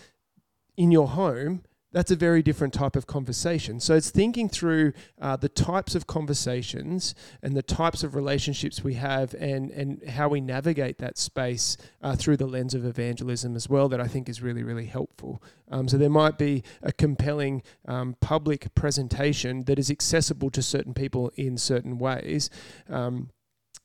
in 0.77 0.93
your 0.93 1.09
home, 1.09 1.63
that's 1.93 2.11
a 2.11 2.17
very 2.17 2.43
different 2.43 2.73
type 2.73 2.97
of 2.97 3.07
conversation. 3.07 3.79
So 3.79 3.95
it's 3.95 4.11
thinking 4.11 4.49
through 4.49 4.95
uh, 5.21 5.37
the 5.37 5.49
types 5.49 5.95
of 5.95 6.07
conversations 6.07 7.15
and 7.43 7.55
the 7.55 7.63
types 7.63 8.03
of 8.03 8.15
relationships 8.15 8.83
we 8.83 8.95
have 8.95 9.35
and, 9.35 9.71
and 9.71 10.03
how 10.09 10.29
we 10.29 10.41
navigate 10.41 10.99
that 10.99 11.19
space 11.19 11.77
uh, 12.03 12.17
through 12.17 12.39
the 12.39 12.47
lens 12.47 12.75
of 12.75 12.85
evangelism 12.85 13.55
as 13.55 13.69
well 13.69 13.89
that 13.91 14.01
I 14.01 14.09
think 14.09 14.29
is 14.29 14.43
really, 14.43 14.63
really 14.63 14.87
helpful. 14.87 15.43
Um, 15.71 15.87
so 15.87 15.99
there 15.99 16.11
might 16.11 16.39
be 16.39 16.65
a 16.83 16.93
compelling 16.93 17.63
um, 17.87 18.17
public 18.21 18.75
presentation 18.75 19.65
that 19.65 19.79
is 19.79 19.91
accessible 19.91 20.51
to 20.51 20.63
certain 20.63 20.95
people 20.95 21.31
in 21.37 21.59
certain 21.59 21.99
ways, 21.99 22.49
um, 22.89 23.31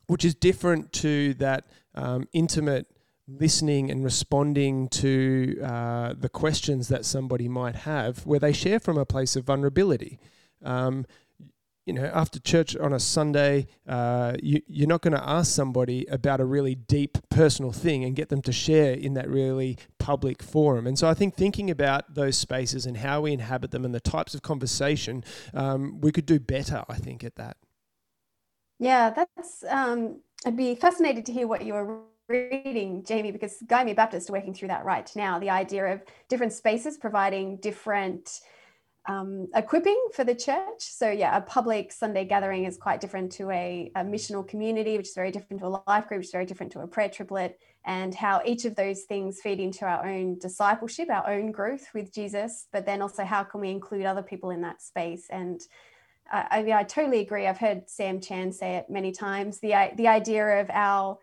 which 0.07 0.23
is 0.23 0.33
different 0.33 0.93
to 0.93 1.33
that 1.35 1.65
um, 1.93 2.27
intimate 2.31 2.87
listening 3.27 3.91
and 3.91 4.03
responding 4.03 4.87
to 4.87 5.59
uh, 5.63 6.13
the 6.17 6.29
questions 6.29 6.87
that 6.87 7.05
somebody 7.05 7.47
might 7.47 7.75
have, 7.75 8.25
where 8.25 8.39
they 8.39 8.53
share 8.53 8.79
from 8.79 8.97
a 8.97 9.05
place 9.05 9.35
of 9.35 9.45
vulnerability. 9.45 10.19
Um, 10.63 11.05
you 11.85 11.93
know, 11.93 12.11
after 12.13 12.37
church 12.39 12.75
on 12.75 12.91
a 12.91 12.99
Sunday, 12.99 13.67
uh, 13.87 14.33
you, 14.43 14.61
you're 14.67 14.89
not 14.89 15.01
going 15.01 15.13
to 15.13 15.29
ask 15.29 15.53
somebody 15.53 16.05
about 16.07 16.41
a 16.41 16.45
really 16.45 16.75
deep 16.75 17.17
personal 17.29 17.71
thing 17.71 18.03
and 18.03 18.13
get 18.13 18.27
them 18.27 18.41
to 18.41 18.51
share 18.51 18.91
in 18.91 19.13
that 19.13 19.29
really 19.29 19.77
public 19.97 20.43
forum. 20.43 20.85
And 20.85 20.99
so 20.99 21.07
I 21.07 21.13
think 21.13 21.35
thinking 21.35 21.69
about 21.69 22.13
those 22.13 22.37
spaces 22.37 22.85
and 22.85 22.97
how 22.97 23.21
we 23.21 23.31
inhabit 23.31 23.71
them 23.71 23.85
and 23.85 23.95
the 23.95 24.01
types 24.01 24.35
of 24.35 24.41
conversation, 24.41 25.23
um, 25.53 26.01
we 26.01 26.11
could 26.11 26.25
do 26.25 26.41
better, 26.41 26.83
I 26.89 26.95
think, 26.95 27.23
at 27.23 27.35
that. 27.35 27.55
Yeah, 28.79 29.09
that's, 29.09 29.63
um, 29.69 30.19
I'd 30.45 30.57
be 30.57 30.75
fascinated 30.75 31.25
to 31.27 31.31
hear 31.31 31.47
what 31.47 31.65
your 31.65 32.01
reading, 32.27 33.03
Jamie, 33.05 33.31
because 33.31 33.57
Gymea 33.65 33.95
Baptist 33.95 34.29
are 34.29 34.33
working 34.33 34.53
through 34.53 34.67
that 34.67 34.83
right 34.83 35.09
now. 35.15 35.39
The 35.39 35.49
idea 35.49 35.85
of 35.85 36.03
different 36.27 36.53
spaces 36.53 36.97
providing 36.97 37.57
different 37.57 38.41
um, 39.07 39.47
equipping 39.55 39.97
for 40.13 40.25
the 40.25 40.35
church. 40.35 40.81
So, 40.81 41.09
yeah, 41.09 41.37
a 41.37 41.41
public 41.41 41.93
Sunday 41.93 42.25
gathering 42.25 42.65
is 42.65 42.75
quite 42.75 42.99
different 42.99 43.31
to 43.33 43.49
a, 43.51 43.89
a, 43.95 44.01
missional 44.01 44.45
community, 44.45 44.97
which 44.97 45.07
is 45.07 45.15
very 45.15 45.31
different 45.31 45.61
to 45.61 45.67
a 45.67 45.81
life 45.87 46.07
group, 46.07 46.19
which 46.19 46.27
is 46.27 46.31
very 46.31 46.45
different 46.45 46.73
to 46.73 46.81
a 46.81 46.87
prayer 46.87 47.07
triplet, 47.07 47.57
and 47.85 48.13
how 48.13 48.41
each 48.45 48.65
of 48.65 48.75
those 48.75 49.03
things 49.03 49.39
feed 49.39 49.61
into 49.61 49.85
our 49.85 50.05
own 50.05 50.37
discipleship, 50.39 51.09
our 51.09 51.29
own 51.29 51.53
growth 51.53 51.87
with 51.93 52.13
Jesus, 52.13 52.67
but 52.73 52.85
then 52.85 53.01
also 53.01 53.23
how 53.23 53.43
can 53.43 53.61
we 53.61 53.69
include 53.69 54.05
other 54.05 54.21
people 54.21 54.49
in 54.49 54.59
that 54.61 54.81
space. 54.81 55.27
And 55.29 55.61
I, 56.29 56.65
I 56.73 56.83
totally 56.83 57.21
agree. 57.21 57.47
I've 57.47 57.57
heard 57.57 57.89
Sam 57.89 58.19
Chan 58.19 58.51
say 58.51 58.75
it 58.75 58.89
many 58.89 59.13
times 59.13 59.59
the, 59.59 59.91
the 59.95 60.09
idea 60.09 60.59
of 60.59 60.69
our 60.69 61.17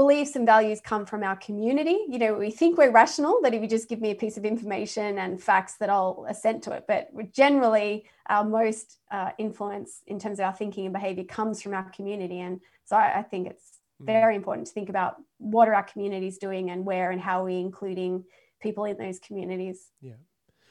beliefs 0.00 0.34
and 0.34 0.46
values 0.46 0.80
come 0.80 1.04
from 1.04 1.22
our 1.22 1.36
community. 1.36 1.98
You 2.08 2.18
know, 2.18 2.32
we 2.32 2.50
think 2.50 2.78
we're 2.78 2.90
rational, 2.90 3.38
that 3.42 3.52
if 3.52 3.60
you 3.60 3.68
just 3.68 3.86
give 3.86 4.00
me 4.00 4.12
a 4.12 4.14
piece 4.14 4.38
of 4.38 4.46
information 4.46 5.18
and 5.18 5.38
facts, 5.38 5.74
that 5.74 5.90
I'll 5.90 6.24
assent 6.26 6.62
to 6.64 6.72
it. 6.72 6.84
But 6.88 7.10
generally, 7.34 8.06
our 8.30 8.42
most 8.42 8.96
uh, 9.10 9.32
influence 9.36 10.00
in 10.06 10.18
terms 10.18 10.38
of 10.38 10.46
our 10.46 10.54
thinking 10.54 10.86
and 10.86 10.94
behavior 10.94 11.24
comes 11.24 11.60
from 11.60 11.74
our 11.74 11.86
community. 11.90 12.40
And 12.40 12.62
so 12.86 12.96
I, 12.96 13.18
I 13.18 13.22
think 13.22 13.48
it's 13.48 13.80
mm. 14.00 14.06
very 14.06 14.36
important 14.36 14.68
to 14.68 14.72
think 14.72 14.88
about 14.88 15.16
what 15.36 15.68
are 15.68 15.74
our 15.74 15.82
communities 15.82 16.38
doing 16.38 16.70
and 16.70 16.86
where 16.86 17.10
and 17.10 17.20
how 17.20 17.42
are 17.42 17.44
we 17.44 17.58
including 17.60 18.24
people 18.58 18.86
in 18.86 18.96
those 18.96 19.18
communities. 19.18 19.90
Yeah. 20.00 20.20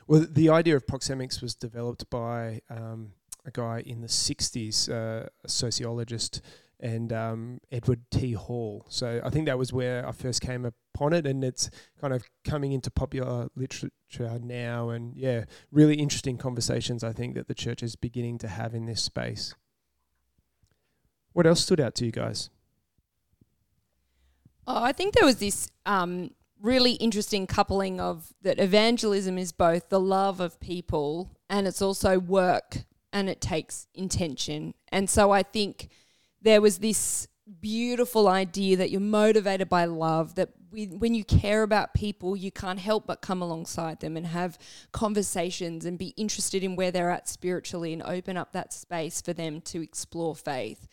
Well, 0.08 0.26
the 0.28 0.50
idea 0.50 0.76
of 0.76 0.88
proxemics 0.88 1.40
was 1.40 1.54
developed 1.54 2.10
by 2.10 2.62
um, 2.68 3.12
a 3.46 3.52
guy 3.52 3.84
in 3.86 4.02
the 4.02 4.08
60s, 4.08 4.90
uh, 4.90 5.30
a 5.44 5.48
sociologist 5.48 6.42
and 6.80 7.12
um, 7.12 7.60
Edward 7.72 8.02
T. 8.12 8.34
Hall. 8.34 8.86
So 8.90 9.22
I 9.24 9.30
think 9.30 9.46
that 9.48 9.58
was 9.58 9.74
where 9.74 10.08
I 10.08 10.12
first 10.12 10.42
came 10.42 10.66
upon 10.66 11.14
it, 11.14 11.26
and 11.26 11.44
it's 11.44 11.70
kind 12.00 12.14
of 12.14 12.24
coming 12.44 12.72
into 12.72 12.90
popular 12.90 13.50
literature 13.56 14.40
now. 14.42 14.90
And 14.90 15.16
yeah, 15.16 15.46
really 15.72 15.96
interesting 15.96 16.38
conversations 16.38 17.04
I 17.04 17.14
think 17.14 17.36
that 17.36 17.48
the 17.48 17.54
church 17.54 17.84
is 17.84 17.96
beginning 17.96 18.38
to 18.40 18.48
have 18.48 18.74
in 18.74 18.86
this 18.86 19.02
space. 19.02 19.56
What 21.34 21.46
else 21.46 21.62
stood 21.62 21.80
out 21.80 21.96
to 21.96 22.06
you 22.06 22.12
guys? 22.12 22.50
Oh, 24.66 24.84
I 24.84 24.92
think 24.92 25.16
there 25.16 25.26
was 25.26 25.38
this 25.38 25.70
um, 25.86 26.32
really 26.62 26.94
interesting 26.94 27.48
coupling 27.48 28.00
of 28.00 28.34
that 28.42 28.60
evangelism 28.60 29.38
is 29.38 29.52
both 29.52 29.90
the 29.90 30.00
love 30.00 30.40
of 30.40 30.60
people 30.60 31.32
and 31.50 31.68
it's 31.68 31.82
also 31.82 32.20
work 32.20 32.84
and 33.12 33.30
it 33.30 33.42
takes 33.42 33.88
intention. 33.94 34.74
And 34.92 35.10
so 35.10 35.32
I 35.32 35.44
think 35.44 35.90
there 36.42 36.62
was 36.62 36.80
this 36.80 37.28
beautiful 37.62 38.28
idea 38.28 38.78
that 38.78 38.92
you're 38.92 39.02
motivated 39.02 39.70
by 39.70 39.86
love, 39.86 40.36
that 40.36 40.50
we, 40.72 40.86
when 40.86 41.16
you 41.16 41.24
care 41.24 41.64
about 41.64 41.94
people, 41.94 42.36
you 42.36 42.52
can't 42.52 42.80
help 42.80 43.08
but 43.08 43.22
come 43.22 43.42
alongside 43.42 44.00
them 44.00 44.16
and 44.16 44.28
have 44.28 44.58
conversations 44.92 45.86
and 45.86 45.98
be 45.98 46.14
interested 46.16 46.64
in 46.64 46.76
where 46.76 46.92
they're 46.92 47.10
at 47.10 47.28
spiritually 47.28 47.92
and 47.92 48.04
open 48.04 48.38
up 48.38 48.54
that 48.54 48.72
space 48.72 49.22
for 49.22 49.34
them 49.34 49.62
to 49.62 49.82
explore 49.82 50.36
faith. 50.36 50.88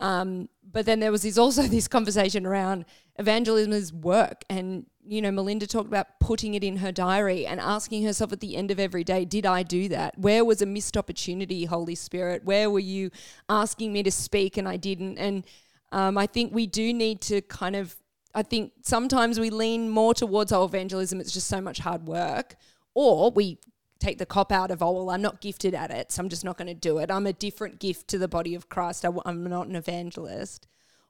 Um, 0.00 0.48
but 0.70 0.86
then 0.86 1.00
there 1.00 1.12
was 1.12 1.22
this 1.22 1.38
also 1.38 1.62
this 1.68 1.88
conversation 1.88 2.46
around 2.46 2.84
evangelism 3.18 3.72
as 3.72 3.92
work. 3.92 4.44
And, 4.48 4.86
you 5.04 5.20
know, 5.20 5.30
Melinda 5.30 5.66
talked 5.66 5.88
about 5.88 6.20
putting 6.20 6.54
it 6.54 6.62
in 6.62 6.78
her 6.78 6.92
diary 6.92 7.46
and 7.46 7.60
asking 7.60 8.04
herself 8.04 8.32
at 8.32 8.40
the 8.40 8.56
end 8.56 8.70
of 8.70 8.78
every 8.78 9.04
day, 9.04 9.24
did 9.24 9.46
I 9.46 9.62
do 9.62 9.88
that? 9.88 10.16
Where 10.18 10.44
was 10.44 10.62
a 10.62 10.66
missed 10.66 10.96
opportunity, 10.96 11.64
Holy 11.64 11.94
Spirit? 11.94 12.44
Where 12.44 12.70
were 12.70 12.78
you 12.78 13.10
asking 13.48 13.92
me 13.92 14.02
to 14.02 14.10
speak 14.10 14.56
and 14.56 14.68
I 14.68 14.76
didn't? 14.76 15.18
And 15.18 15.46
um, 15.90 16.18
I 16.18 16.26
think 16.26 16.54
we 16.54 16.66
do 16.66 16.92
need 16.92 17.20
to 17.22 17.40
kind 17.42 17.74
of, 17.74 17.96
I 18.34 18.42
think 18.42 18.72
sometimes 18.82 19.40
we 19.40 19.50
lean 19.50 19.88
more 19.88 20.14
towards, 20.14 20.52
oh, 20.52 20.64
evangelism, 20.64 21.20
it's 21.20 21.32
just 21.32 21.48
so 21.48 21.60
much 21.60 21.78
hard 21.78 22.06
work. 22.06 22.56
Or 22.94 23.30
we 23.30 23.58
take 24.00 24.18
the 24.18 24.26
cop 24.26 24.52
out 24.52 24.70
of, 24.70 24.82
oh, 24.82 24.92
well, 24.92 25.10
I'm 25.10 25.22
not 25.22 25.40
gifted 25.40 25.74
at 25.74 25.90
it, 25.90 26.12
so 26.12 26.22
I'm 26.22 26.28
just 26.28 26.44
not 26.44 26.56
going 26.56 26.68
to 26.68 26.74
do 26.74 26.98
it. 26.98 27.10
I'm 27.10 27.26
a 27.26 27.32
different 27.32 27.80
gift 27.80 28.08
to 28.08 28.18
the 28.18 28.28
body 28.28 28.54
of 28.54 28.68
Christ. 28.68 29.04
I, 29.04 29.10
am 29.26 29.44
not 29.44 29.66
an 29.66 29.76
evangelist. 29.76 30.66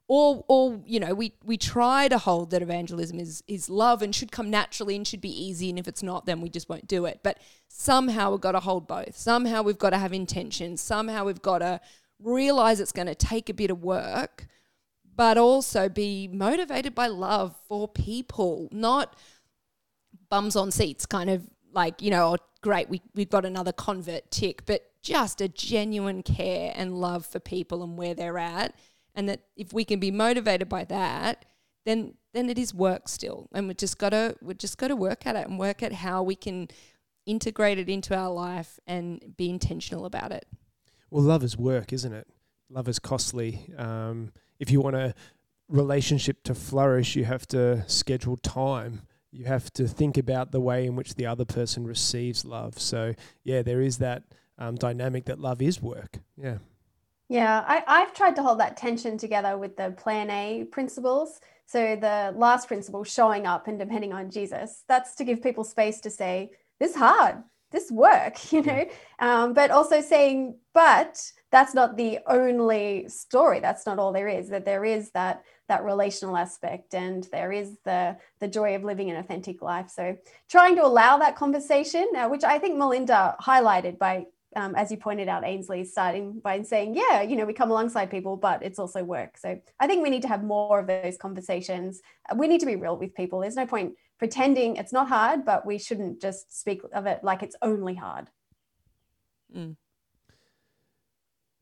Or, 0.07 0.43
or 0.47 0.81
you 0.85 0.99
know, 0.99 1.13
we, 1.13 1.33
we 1.45 1.55
try 1.55 2.07
to 2.07 2.17
hold 2.17 2.49
that 2.49 2.63
evangelism 2.63 3.19
is, 3.19 3.43
is 3.47 3.69
love 3.69 4.01
and 4.01 4.13
should 4.13 4.31
come 4.31 4.49
naturally 4.49 4.95
and 4.95 5.05
should 5.05 5.21
be 5.21 5.29
easy. 5.29 5.69
And 5.69 5.77
if 5.77 5.87
it's 5.87 6.01
not, 6.01 6.25
then 6.25 6.41
we 6.41 6.49
just 6.49 6.67
won't 6.67 6.87
do 6.87 7.05
it. 7.05 7.19
But 7.21 7.37
somehow 7.67 8.31
we've 8.31 8.41
got 8.41 8.53
to 8.53 8.59
hold 8.59 8.87
both. 8.87 9.15
Somehow 9.15 9.61
we've 9.61 9.77
got 9.77 9.91
to 9.91 9.99
have 9.99 10.11
intention. 10.11 10.77
Somehow 10.77 11.25
we've 11.25 11.43
got 11.43 11.59
to 11.59 11.79
realize 12.19 12.79
it's 12.79 12.91
going 12.91 13.07
to 13.07 13.15
take 13.15 13.49
a 13.49 13.53
bit 13.53 13.69
of 13.69 13.83
work, 13.83 14.47
but 15.15 15.37
also 15.37 15.89
be 15.89 16.27
motivated 16.27 16.95
by 16.95 17.05
love 17.05 17.55
for 17.67 17.87
people, 17.87 18.67
not 18.71 19.15
bums 20.29 20.55
on 20.55 20.71
seats 20.71 21.05
kind 21.05 21.29
of 21.29 21.43
like, 21.73 22.01
you 22.01 22.11
know, 22.11 22.37
great, 22.61 22.89
we, 22.89 23.01
we've 23.13 23.29
got 23.29 23.45
another 23.45 23.71
convert 23.71 24.31
tick, 24.31 24.65
but 24.65 24.83
just 25.01 25.41
a 25.41 25.47
genuine 25.47 26.23
care 26.23 26.73
and 26.75 26.99
love 26.99 27.25
for 27.25 27.39
people 27.39 27.83
and 27.83 27.97
where 27.97 28.13
they're 28.13 28.37
at. 28.37 28.75
And 29.15 29.27
that 29.29 29.41
if 29.55 29.73
we 29.73 29.85
can 29.85 29.99
be 29.99 30.11
motivated 30.11 30.69
by 30.69 30.85
that, 30.85 31.45
then 31.85 32.15
then 32.33 32.49
it 32.49 32.59
is 32.59 32.73
work 32.73 33.09
still. 33.09 33.49
And 33.53 33.67
we 33.67 33.73
just 33.73 33.97
gotta 33.97 34.35
we 34.41 34.53
just 34.53 34.77
gotta 34.77 34.95
work 34.95 35.25
at 35.25 35.35
it 35.35 35.47
and 35.47 35.57
work 35.57 35.81
at 35.81 35.93
how 35.93 36.21
we 36.23 36.35
can 36.35 36.67
integrate 37.25 37.79
it 37.79 37.89
into 37.89 38.15
our 38.15 38.29
life 38.29 38.79
and 38.87 39.35
be 39.37 39.49
intentional 39.49 40.05
about 40.05 40.31
it. 40.31 40.45
Well, 41.09 41.23
love 41.23 41.43
is 41.43 41.57
work, 41.57 41.91
isn't 41.91 42.13
it? 42.13 42.27
Love 42.69 42.87
is 42.87 42.99
costly. 42.99 43.73
Um, 43.77 44.31
if 44.59 44.69
you 44.69 44.79
want 44.79 44.95
a 44.95 45.15
relationship 45.67 46.43
to 46.43 46.53
flourish, 46.53 47.15
you 47.15 47.25
have 47.25 47.47
to 47.47 47.83
schedule 47.87 48.37
time 48.37 49.01
you 49.31 49.45
have 49.45 49.71
to 49.73 49.87
think 49.87 50.17
about 50.17 50.51
the 50.51 50.59
way 50.59 50.85
in 50.85 50.95
which 50.95 51.15
the 51.15 51.25
other 51.25 51.45
person 51.45 51.85
receives 51.85 52.45
love. 52.45 52.79
So, 52.79 53.13
yeah, 53.43 53.61
there 53.61 53.81
is 53.81 53.99
that 53.99 54.23
um, 54.57 54.75
dynamic 54.75 55.25
that 55.25 55.39
love 55.39 55.61
is 55.61 55.81
work. 55.81 56.17
Yeah. 56.35 56.57
Yeah, 57.27 57.63
I, 57.67 57.83
I've 57.85 58.13
tried 58.13 58.35
to 58.37 58.43
hold 58.43 58.59
that 58.59 58.75
tension 58.75 59.17
together 59.17 59.55
with 59.57 59.77
the 59.77 59.91
plan 59.91 60.31
A 60.31 60.63
principles. 60.71 61.39
So, 61.67 61.95
the 61.95 62.33
last 62.35 62.67
principle, 62.67 63.03
showing 63.03 63.45
up 63.45 63.67
and 63.67 63.77
depending 63.77 64.13
on 64.13 64.31
Jesus, 64.31 64.83
that's 64.87 65.13
to 65.15 65.23
give 65.23 65.43
people 65.43 65.63
space 65.63 65.99
to 66.01 66.09
say, 66.09 66.51
this 66.79 66.95
hard, 66.95 67.43
this 67.71 67.91
work, 67.91 68.51
you 68.51 68.63
know, 68.63 68.85
um, 69.19 69.53
but 69.53 69.69
also 69.69 70.01
saying, 70.01 70.55
but 70.73 71.31
that's 71.51 71.73
not 71.73 71.97
the 71.97 72.19
only 72.27 73.07
story. 73.07 73.59
That's 73.59 73.85
not 73.85 73.97
all 73.99 74.13
there 74.13 74.27
is, 74.27 74.49
that 74.49 74.65
there 74.65 74.85
is 74.85 75.11
that 75.11 75.43
that 75.67 75.83
relational 75.83 76.35
aspect 76.35 76.95
and 76.95 77.27
there 77.31 77.51
is 77.51 77.77
the 77.85 78.17
the 78.39 78.47
joy 78.47 78.75
of 78.75 78.83
living 78.83 79.09
an 79.09 79.17
authentic 79.17 79.61
life. 79.61 79.89
So 79.89 80.17
trying 80.49 80.75
to 80.75 80.85
allow 80.85 81.17
that 81.17 81.35
conversation 81.35 82.07
uh, 82.17 82.27
which 82.27 82.43
i 82.43 82.57
think 82.59 82.77
melinda 82.77 83.35
highlighted 83.41 83.97
by 83.97 84.25
um, 84.55 84.73
as 84.75 84.89
you 84.89 84.97
pointed 84.97 85.27
out 85.27 85.45
ainsley 85.45 85.83
starting 85.85 86.39
by 86.39 86.61
saying 86.63 86.95
yeah 86.95 87.21
you 87.21 87.35
know 87.35 87.45
we 87.45 87.53
come 87.53 87.69
alongside 87.69 88.09
people 88.09 88.35
but 88.35 88.63
it's 88.63 88.79
also 88.79 89.03
work. 89.03 89.37
So 89.37 89.59
i 89.79 89.87
think 89.87 90.03
we 90.03 90.09
need 90.09 90.23
to 90.23 90.27
have 90.27 90.43
more 90.43 90.79
of 90.79 90.87
those 90.87 91.17
conversations. 91.17 92.01
We 92.35 92.47
need 92.47 92.59
to 92.59 92.65
be 92.65 92.75
real 92.75 92.97
with 92.97 93.13
people. 93.13 93.39
There's 93.39 93.55
no 93.55 93.67
point 93.67 93.93
pretending 94.17 94.75
it's 94.75 94.91
not 94.91 95.07
hard 95.07 95.45
but 95.45 95.65
we 95.65 95.77
shouldn't 95.77 96.21
just 96.21 96.59
speak 96.59 96.81
of 96.93 97.05
it 97.05 97.23
like 97.23 97.43
it's 97.43 97.55
only 97.61 97.95
hard. 97.95 98.29
Mm. 99.55 99.75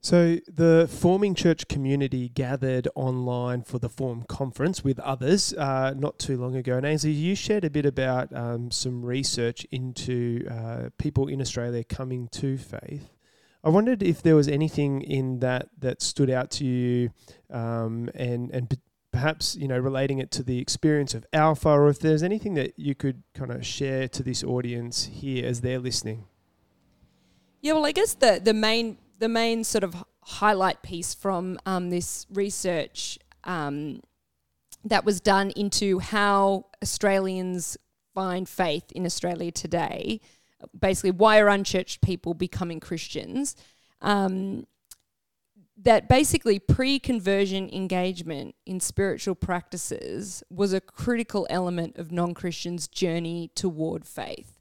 So 0.08 0.38
the 0.48 0.88
Forming 0.90 1.36
Church 1.36 1.68
community 1.68 2.30
gathered 2.30 2.88
online 2.96 3.64
for 3.64 3.78
the 3.78 3.90
Form 3.90 4.24
conference 4.24 4.82
with 4.82 5.02
others 5.02 5.52
uh, 5.56 5.96
not 5.98 6.18
too 6.18 6.38
long 6.38 6.56
ago. 6.56 6.78
And 6.78 6.86
Ainsley, 6.86 7.12
you 7.12 7.36
shared 7.36 7.66
a 7.66 7.70
bit 7.70 7.86
about 7.86 8.34
um, 8.34 8.72
some 8.72 9.04
research 9.04 9.68
into 9.70 10.48
uh, 10.50 10.92
people 10.98 11.28
in 11.28 11.42
Australia 11.42 11.84
coming 11.84 12.30
to 12.30 12.58
faith. 12.58 13.10
I 13.66 13.70
wondered 13.70 14.02
if 14.02 14.24
there 14.24 14.38
was 14.38 14.48
anything 14.48 15.02
in 15.02 15.40
that 15.40 15.68
that 15.80 16.02
stood 16.02 16.30
out 16.30 16.52
to 16.52 16.66
you, 16.66 17.10
um, 17.52 18.10
and 18.16 18.50
and 18.52 18.78
perhaps 19.12 19.58
you 19.58 19.68
know 19.68 19.78
relating 19.78 20.20
it 20.20 20.32
to 20.32 20.42
the 20.42 20.60
experience 20.60 21.16
of 21.16 21.26
Alpha, 21.34 21.68
or 21.68 21.90
if 21.90 22.00
there's 22.00 22.24
anything 22.24 22.54
that 22.54 22.80
you 22.80 22.96
could 22.96 23.24
kind 23.34 23.52
of 23.52 23.66
share 23.66 24.08
to 24.08 24.24
this 24.24 24.42
audience 24.42 25.10
here 25.12 25.46
as 25.46 25.60
they're 25.60 25.80
listening. 25.80 26.28
Yeah, 27.60 27.74
well, 27.74 27.86
I 27.86 27.92
guess 27.92 28.14
the 28.14 28.40
the 28.42 28.54
main 28.54 29.00
the 29.20 29.30
main 29.30 29.64
sort 29.64 29.84
of 29.84 29.96
highlight 30.22 30.82
piece 30.82 31.14
from 31.14 31.58
um, 31.66 31.90
this 31.90 32.26
research 32.32 33.18
um, 33.44 34.02
that 34.84 35.06
was 35.06 35.20
done 35.20 35.52
into 35.52 36.00
how 36.00 36.66
Australians 36.84 37.78
find 38.14 38.48
faith 38.48 38.92
in 38.92 39.06
Australia 39.06 39.52
today. 39.52 40.20
Basically, 40.78 41.12
why 41.12 41.40
are 41.40 41.48
unchurched 41.48 42.02
people 42.02 42.34
becoming 42.34 42.80
Christians? 42.80 43.56
Um, 44.02 44.66
that 45.84 46.10
basically 46.10 46.58
pre 46.58 47.00
conversion 47.00 47.70
engagement 47.70 48.56
in 48.66 48.80
spiritual 48.80 49.36
practices 49.36 50.44
was 50.50 50.74
a 50.74 50.82
critical 50.82 51.46
element 51.50 51.98
of 51.98 52.12
non 52.12 52.34
Christians' 52.34 52.88
journey 52.88 53.52
toward 53.54 54.06
faith. 54.06 54.57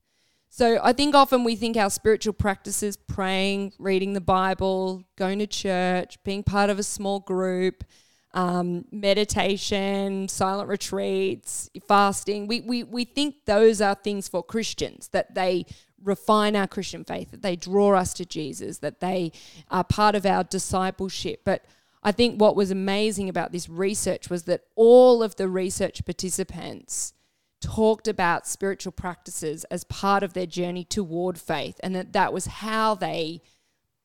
So 0.57 0.81
I 0.83 0.95
think 0.95 1.15
often 1.15 1.45
we 1.45 1.55
think 1.55 1.77
our 1.77 1.91
spiritual 1.91 2.33
practices, 2.33 2.97
praying, 2.97 3.75
reading 3.79 4.15
the 4.15 4.23
Bible, 4.23 5.05
going 5.15 5.39
to 5.41 5.47
church, 5.47 6.17
being 6.25 6.43
part 6.43 6.71
of 6.71 6.79
a 6.79 6.83
small 6.83 7.21
group, 7.21 7.85
um, 8.33 8.87
meditation, 8.91 10.29
silent 10.29 10.71
retreats, 10.71 11.69
fasting, 11.87 12.47
we, 12.47 12.63
we, 12.63 12.85
we 12.85 13.05
think 13.05 13.45
those 13.45 13.83
are 13.83 13.95
things 13.97 14.29
for 14.29 14.43
Christians, 14.43 15.09
that 15.09 15.35
they 15.35 15.67
refine 16.03 16.57
our 16.57 16.67
Christian 16.67 17.05
faith, 17.05 17.33
that 17.33 17.43
they 17.43 17.57
draw 17.57 17.95
us 17.95 18.15
to 18.15 18.25
Jesus, 18.25 18.79
that 18.79 19.01
they 19.01 19.33
are 19.71 19.85
part 19.85 20.15
of 20.15 20.25
our 20.25 20.43
discipleship. 20.43 21.43
But 21.45 21.67
I 22.03 22.13
think 22.13 22.41
what 22.41 22.57
was 22.57 22.71
amazing 22.71 23.29
about 23.29 23.53
this 23.53 23.69
research 23.69 24.31
was 24.31 24.45
that 24.45 24.63
all 24.75 25.23
of 25.23 25.37
the 25.37 25.51
research 25.51 26.03
participants 26.07 27.13
talked 27.61 28.07
about 28.09 28.47
spiritual 28.47 28.93
practices 28.93 29.65
as 29.65 29.85
part 29.85 30.23
of 30.23 30.35
their 30.35 30.47
journey 30.47 30.85
toward 30.85 31.39
faith 31.39 31.81
and 31.83 31.95
that 31.95 32.13
that 32.13 32.33
was 32.33 32.47
how 32.47 32.95
they 32.95 33.41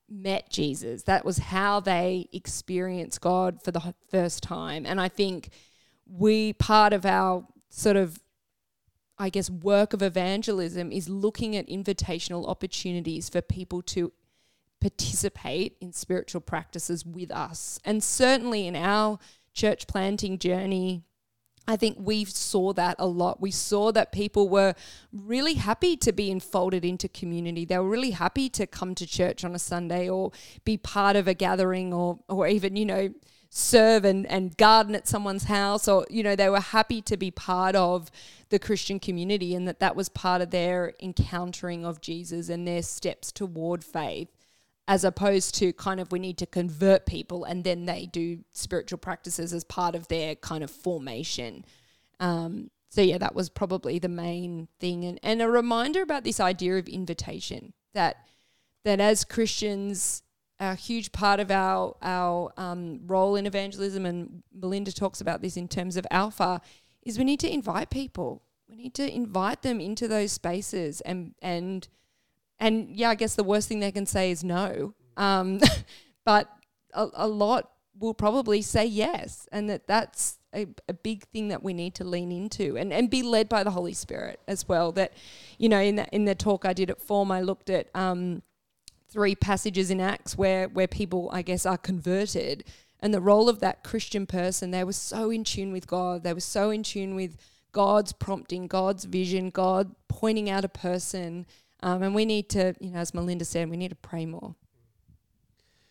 met 0.10 0.50
Jesus. 0.50 1.04
That 1.04 1.26
was 1.26 1.38
how 1.38 1.80
they 1.80 2.28
experienced 2.34 3.22
God 3.22 3.62
for 3.64 3.72
the 3.72 3.94
first 4.10 4.44
time. 4.44 4.86
And 4.86 5.00
I 5.00 5.08
think 5.08 5.50
we, 6.06 6.54
part 6.54 6.94
of 6.94 7.06
our 7.06 7.48
sort 7.70 7.96
of, 7.96 8.20
I 9.18 9.30
guess, 9.30 9.50
work 9.50 9.94
of 9.94 10.02
evangelism 10.02 10.92
is 10.92 11.08
looking 11.08 11.56
at 11.56 11.68
invitational 11.68 12.48
opportunities 12.48 13.30
for 13.30 13.42
people 13.42 13.82
to 13.84 14.12
participate 14.82 15.78
in 15.80 15.94
spiritual 15.94 16.42
practices 16.42 17.06
with 17.06 17.32
us. 17.32 17.80
And 17.86 18.04
certainly 18.04 18.68
in 18.68 18.76
our 18.76 19.20
church 19.54 19.88
planting 19.88 20.40
journey, 20.40 21.04
I 21.68 21.76
think 21.76 21.98
we 22.00 22.26
saw 22.26 22.74
that 22.74 22.96
a 23.00 23.06
lot. 23.06 23.40
We 23.40 23.52
saw 23.52 23.92
that 23.92 24.12
people 24.12 24.50
were 24.50 24.74
really 25.14 25.54
happy 25.54 25.96
to 25.98 26.12
be 26.12 26.32
enfolded 26.32 26.84
into 26.84 27.08
community. 27.08 27.66
They 27.66 27.78
were 27.78 27.90
really 27.90 28.12
happy 28.12 28.50
to 28.50 28.66
come 28.66 28.96
to 28.96 29.06
church 29.06 29.44
on 29.44 29.54
a 29.54 29.60
Sunday 29.60 30.10
or 30.10 30.32
be 30.66 30.78
part 30.78 31.16
of 31.16 31.28
a 31.28 31.34
gathering 31.34 31.94
or, 31.94 32.20
or 32.28 32.48
even, 32.48 32.76
you 32.76 32.86
know, 32.86 33.14
serve 33.50 34.06
and, 34.06 34.26
and 34.28 34.58
garden 34.58 34.96
at 34.96 35.08
someone's 35.08 35.44
house 35.44 35.88
or, 35.88 36.06
you 36.10 36.24
know, 36.24 36.36
they 36.36 36.50
were 36.50 36.60
happy 36.60 37.02
to 37.02 37.18
be 37.18 37.30
part 37.30 37.76
of 37.76 38.10
the 38.50 38.60
Christian 38.60 39.00
community 39.00 39.54
and 39.54 39.68
that 39.68 39.80
that 39.80 39.96
was 39.96 40.10
part 40.10 40.42
of 40.42 40.52
their 40.52 40.94
encountering 41.02 41.86
of 41.86 42.02
Jesus 42.02 42.50
and 42.50 42.68
their 42.68 42.82
steps 42.82 43.32
toward 43.32 43.84
faith 43.84 44.30
as 44.92 45.06
opposed 45.06 45.56
to 45.56 45.72
kind 45.72 46.02
of 46.02 46.12
we 46.12 46.20
need 46.20 46.38
to 46.38 46.46
convert 46.46 47.06
people 47.06 47.46
and 47.46 47.64
then 47.64 47.86
they 47.86 48.06
do 48.08 48.40
spiritual 48.52 48.98
practices 48.98 49.54
as 49.54 49.64
part 49.64 49.96
of 49.96 50.10
their 50.10 50.36
kind 50.36 50.66
of 50.66 50.70
formation. 50.70 51.64
Um, 52.20 52.72
so 52.90 53.00
yeah, 53.00 53.18
that 53.18 53.34
was 53.34 53.48
probably 53.48 54.00
the 54.00 54.10
main 54.10 54.68
thing, 54.82 55.06
and 55.06 55.18
and 55.24 55.42
a 55.42 55.48
reminder 55.48 56.02
about 56.02 56.26
this 56.26 56.42
idea 56.42 56.78
of 56.78 56.90
invitation 56.90 57.72
that 57.94 58.18
that 58.84 59.00
as 59.00 59.24
Christians, 59.24 60.24
a 60.60 60.76
huge 60.76 61.14
part 61.14 61.40
of 61.40 61.50
our 61.52 61.96
our 62.02 62.52
um, 62.58 63.00
role 63.08 63.38
in 63.38 63.46
evangelism, 63.46 64.06
and 64.06 64.44
Melinda 64.54 64.92
talks 64.92 65.22
about 65.22 65.42
this 65.42 65.56
in 65.56 65.70
terms 65.70 65.96
of 65.96 66.06
Alpha, 66.12 66.60
is 67.04 67.18
we 67.18 67.24
need 67.24 67.40
to 67.40 67.50
invite 67.50 67.90
people. 67.90 68.44
We 68.68 68.76
need 68.76 68.94
to 68.96 69.10
invite 69.10 69.62
them 69.62 69.80
into 69.80 70.10
those 70.10 70.34
spaces 70.34 71.00
and 71.00 71.34
and 71.42 71.88
and 72.62 72.96
yeah, 72.96 73.10
I 73.10 73.16
guess 73.16 73.36
the 73.36 73.44
worst 73.44 73.68
thing 73.68 73.80
they 73.80 73.92
can 73.92 74.06
say 74.06 74.32
is 74.32 74.44
no. 74.44 74.94
Um, 75.18 75.60
but 76.26 76.50
a, 76.94 77.08
a, 77.14 77.28
lot 77.28 77.72
will 78.00 78.14
probably 78.14 78.62
say 78.62 78.86
yes, 78.86 79.50
and 79.52 79.70
that 79.70 79.88
that's 79.88 80.38
a, 80.54 80.68
a, 80.88 80.94
big 80.94 81.24
thing 81.26 81.48
that 81.48 81.64
we 81.64 81.74
need 81.74 81.96
to 81.96 82.04
lean 82.04 82.32
into 82.32 82.78
and, 82.78 82.94
and 82.94 83.10
be 83.10 83.24
led 83.24 83.50
by 83.50 83.64
the 83.64 83.72
Holy 83.72 83.94
Spirit 83.94 84.40
as 84.48 84.68
well. 84.68 84.92
That, 84.92 85.14
you 85.58 85.70
know, 85.70 85.80
in 85.80 85.96
the, 85.96 86.08
in 86.14 86.26
the 86.26 86.36
talk 86.36 86.64
I 86.64 86.74
did 86.74 86.92
at 86.92 87.02
Form, 87.02 87.32
I 87.32 87.42
looked 87.42 87.70
at 87.70 87.88
um, 87.96 88.44
three 89.10 89.36
passages 89.36 89.90
in 89.90 90.00
Acts 90.00 90.38
where, 90.38 90.68
where 90.68 90.88
people, 90.88 91.30
I 91.34 91.42
guess, 91.42 91.66
are 91.66 91.78
converted. 91.78 92.64
And 93.00 93.14
the 93.14 93.22
role 93.22 93.50
of 93.50 93.60
that 93.62 93.84
Christian 93.84 94.28
person, 94.28 94.72
they 94.72 94.84
were 94.84 94.94
so 94.94 95.32
in 95.32 95.44
tune 95.44 95.72
with 95.72 95.88
God. 95.88 96.24
They 96.24 96.34
were 96.34 96.40
so 96.40 96.70
in 96.70 96.84
tune 96.84 97.16
with 97.16 97.38
God's 97.72 98.14
prompting, 98.14 98.68
God's 98.68 99.06
vision, 99.06 99.50
God 99.50 99.96
pointing 100.08 100.50
out 100.50 100.66
a 100.66 100.70
person 100.70 101.46
um, 101.84 102.04
and 102.04 102.16
we 102.16 102.26
need 102.26 102.50
to, 102.50 102.74
you 102.80 102.92
know, 102.92 103.00
as 103.00 103.14
Melinda 103.14 103.46
said, 103.46 103.70
we 103.70 103.78
need 103.78 103.90
to 103.90 103.96
pray 103.96 104.26
more. 104.26 104.56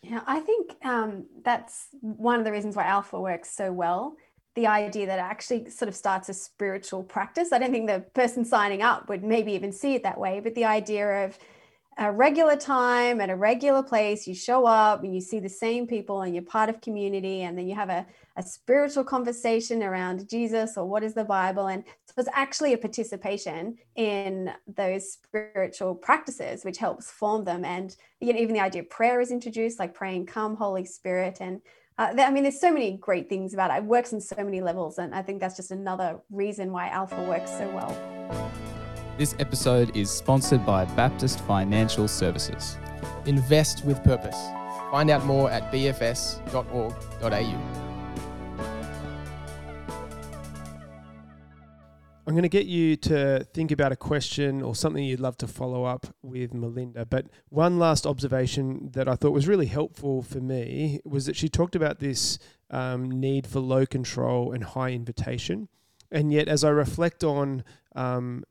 Yeah, 0.01 0.21
I 0.25 0.39
think 0.39 0.75
um, 0.83 1.25
that's 1.43 1.87
one 2.01 2.39
of 2.39 2.45
the 2.45 2.51
reasons 2.51 2.75
why 2.75 2.85
Alpha 2.85 3.19
works 3.19 3.55
so 3.55 3.71
well. 3.71 4.15
The 4.55 4.67
idea 4.67 5.05
that 5.05 5.19
actually 5.19 5.69
sort 5.69 5.87
of 5.89 5.95
starts 5.95 6.27
a 6.27 6.33
spiritual 6.33 7.03
practice. 7.03 7.51
I 7.51 7.59
don't 7.59 7.71
think 7.71 7.87
the 7.87 8.03
person 8.13 8.43
signing 8.43 8.81
up 8.81 9.09
would 9.09 9.23
maybe 9.23 9.53
even 9.53 9.71
see 9.71 9.93
it 9.95 10.03
that 10.03 10.17
way, 10.17 10.39
but 10.39 10.55
the 10.55 10.65
idea 10.65 11.25
of 11.25 11.37
a 11.97 12.11
regular 12.11 12.55
time 12.55 13.19
at 13.19 13.29
a 13.29 13.35
regular 13.35 13.83
place 13.83 14.25
you 14.25 14.33
show 14.33 14.65
up 14.65 15.03
and 15.03 15.13
you 15.13 15.21
see 15.21 15.39
the 15.39 15.49
same 15.49 15.85
people 15.85 16.21
and 16.21 16.33
you're 16.33 16.43
part 16.43 16.69
of 16.69 16.79
community 16.81 17.41
and 17.41 17.57
then 17.57 17.67
you 17.67 17.75
have 17.75 17.89
a, 17.89 18.05
a 18.37 18.43
spiritual 18.43 19.03
conversation 19.03 19.83
around 19.83 20.27
jesus 20.29 20.77
or 20.77 20.85
what 20.85 21.03
is 21.03 21.13
the 21.13 21.23
bible 21.23 21.67
and 21.67 21.83
so 22.13 22.19
it's 22.19 22.29
actually 22.33 22.73
a 22.73 22.77
participation 22.77 23.77
in 23.95 24.51
those 24.67 25.13
spiritual 25.13 25.95
practices 25.95 26.63
which 26.65 26.77
helps 26.77 27.09
form 27.09 27.43
them 27.43 27.63
and 27.63 27.95
you 28.19 28.33
know, 28.33 28.39
even 28.39 28.53
the 28.53 28.61
idea 28.61 28.81
of 28.81 28.89
prayer 28.89 29.21
is 29.21 29.31
introduced 29.31 29.79
like 29.79 29.93
praying 29.93 30.25
come 30.25 30.55
holy 30.55 30.85
spirit 30.85 31.37
and 31.39 31.61
uh, 31.97 32.13
I 32.17 32.31
mean, 32.31 32.43
there's 32.43 32.59
so 32.59 32.71
many 32.73 32.97
great 32.97 33.29
things 33.29 33.53
about 33.53 33.69
it. 33.69 33.75
It 33.77 33.83
works 33.83 34.11
on 34.11 34.21
so 34.21 34.37
many 34.37 34.59
levels, 34.61 34.97
and 34.97 35.13
I 35.13 35.21
think 35.21 35.39
that's 35.39 35.55
just 35.55 35.69
another 35.69 36.19
reason 36.31 36.71
why 36.71 36.87
Alpha 36.87 37.21
works 37.23 37.51
so 37.51 37.69
well. 37.69 37.95
This 39.17 39.35
episode 39.37 39.95
is 39.95 40.09
sponsored 40.09 40.65
by 40.65 40.85
Baptist 40.85 41.41
Financial 41.41 42.07
Services. 42.07 42.77
Invest 43.25 43.85
with 43.85 44.03
purpose. 44.03 44.37
Find 44.89 45.11
out 45.11 45.25
more 45.25 45.51
at 45.51 45.71
bfs.org.au. 45.71 46.31
I'm 52.31 52.35
going 52.35 52.43
to 52.43 52.47
get 52.47 52.65
you 52.65 52.95
to 52.95 53.45
think 53.53 53.71
about 53.71 53.91
a 53.91 53.97
question 53.97 54.61
or 54.61 54.73
something 54.73 55.03
you'd 55.03 55.19
love 55.19 55.35
to 55.39 55.47
follow 55.47 55.83
up 55.83 56.07
with 56.21 56.53
Melinda. 56.53 57.05
But 57.05 57.25
one 57.49 57.77
last 57.77 58.07
observation 58.07 58.89
that 58.93 59.09
I 59.09 59.15
thought 59.15 59.31
was 59.31 59.49
really 59.49 59.65
helpful 59.65 60.21
for 60.21 60.39
me 60.39 61.01
was 61.03 61.25
that 61.25 61.35
she 61.35 61.49
talked 61.49 61.75
about 61.75 61.99
this 61.99 62.39
um, 62.69 63.11
need 63.11 63.45
for 63.45 63.59
low 63.59 63.85
control 63.85 64.53
and 64.53 64.63
high 64.63 64.91
invitation. 64.91 65.67
And 66.09 66.31
yet, 66.31 66.47
as 66.47 66.63
I 66.63 66.69
reflect 66.69 67.21
on 67.25 67.65
um, 67.97 68.45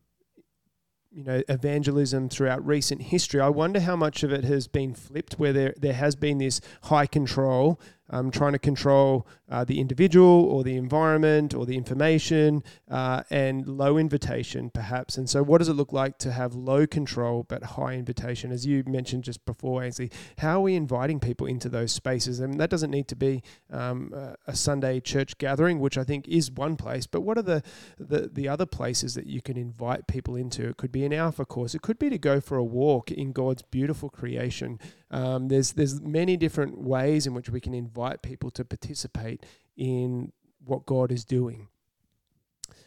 you 1.10 1.24
know 1.24 1.42
evangelism 1.48 2.28
throughout 2.28 2.64
recent 2.64 3.02
history. 3.02 3.40
I 3.40 3.48
wonder 3.48 3.80
how 3.80 3.96
much 3.96 4.22
of 4.22 4.32
it 4.32 4.44
has 4.44 4.68
been 4.68 4.94
flipped, 4.94 5.34
where 5.34 5.52
there 5.52 5.74
there 5.76 5.94
has 5.94 6.14
been 6.14 6.38
this 6.38 6.60
high 6.84 7.06
control 7.06 7.80
um, 8.10 8.30
trying 8.30 8.52
to 8.52 8.58
control 8.58 9.26
uh, 9.48 9.64
the 9.64 9.80
individual 9.80 10.44
or 10.44 10.62
the 10.62 10.76
environment 10.76 11.54
or 11.54 11.66
the 11.66 11.76
information 11.76 12.62
uh, 12.90 13.22
and 13.30 13.66
low 13.66 13.96
invitation, 13.98 14.70
perhaps. 14.70 15.16
And 15.16 15.28
so, 15.28 15.42
what 15.42 15.58
does 15.58 15.68
it 15.68 15.74
look 15.74 15.92
like 15.92 16.18
to 16.18 16.32
have 16.32 16.54
low 16.54 16.86
control 16.86 17.44
but 17.48 17.62
high 17.62 17.94
invitation? 17.94 18.52
As 18.52 18.66
you 18.66 18.84
mentioned 18.86 19.24
just 19.24 19.44
before, 19.44 19.82
Ainsley, 19.82 20.10
how 20.38 20.58
are 20.58 20.62
we 20.62 20.74
inviting 20.74 21.20
people 21.20 21.46
into 21.46 21.68
those 21.68 21.92
spaces? 21.92 22.40
I 22.40 22.46
mean, 22.46 22.58
that 22.58 22.70
doesn't 22.70 22.90
need 22.90 23.08
to 23.08 23.16
be 23.16 23.42
um, 23.72 24.12
a 24.46 24.54
Sunday 24.54 25.00
church 25.00 25.38
gathering, 25.38 25.80
which 25.80 25.96
I 25.96 26.04
think 26.04 26.28
is 26.28 26.50
one 26.50 26.76
place, 26.76 27.06
but 27.06 27.22
what 27.22 27.38
are 27.38 27.42
the, 27.42 27.62
the, 27.98 28.30
the 28.32 28.48
other 28.48 28.66
places 28.66 29.14
that 29.14 29.26
you 29.26 29.40
can 29.40 29.56
invite 29.56 30.06
people 30.06 30.36
into? 30.36 30.68
It 30.68 30.76
could 30.76 30.92
be 30.92 31.04
an 31.04 31.12
Alpha 31.12 31.44
course, 31.44 31.74
it 31.74 31.82
could 31.82 31.98
be 31.98 32.10
to 32.10 32.18
go 32.18 32.40
for 32.40 32.56
a 32.56 32.64
walk 32.64 33.10
in 33.10 33.32
God's 33.32 33.62
beautiful 33.62 34.08
creation. 34.08 34.78
Um, 35.10 35.48
there's 35.48 35.72
there's 35.72 36.00
many 36.00 36.36
different 36.36 36.78
ways 36.78 37.26
in 37.26 37.34
which 37.34 37.50
we 37.50 37.60
can 37.60 37.74
invite 37.74 38.22
people 38.22 38.50
to 38.52 38.64
participate 38.64 39.44
in 39.76 40.32
what 40.64 40.86
God 40.86 41.10
is 41.10 41.24
doing. 41.24 41.68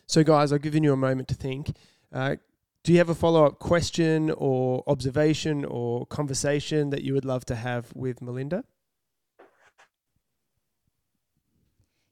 So, 0.07 0.23
guys, 0.23 0.53
I've 0.53 0.61
given 0.61 0.83
you 0.83 0.93
a 0.93 0.97
moment 0.97 1.27
to 1.29 1.35
think. 1.35 1.75
Uh, 2.11 2.35
do 2.83 2.91
you 2.91 2.97
have 2.97 3.09
a 3.09 3.15
follow 3.15 3.45
up 3.45 3.59
question 3.59 4.29
or 4.31 4.83
observation 4.87 5.63
or 5.65 6.05
conversation 6.05 6.89
that 6.89 7.01
you 7.01 7.13
would 7.13 7.25
love 7.25 7.45
to 7.45 7.55
have 7.55 7.91
with 7.95 8.21
Melinda? 8.21 8.63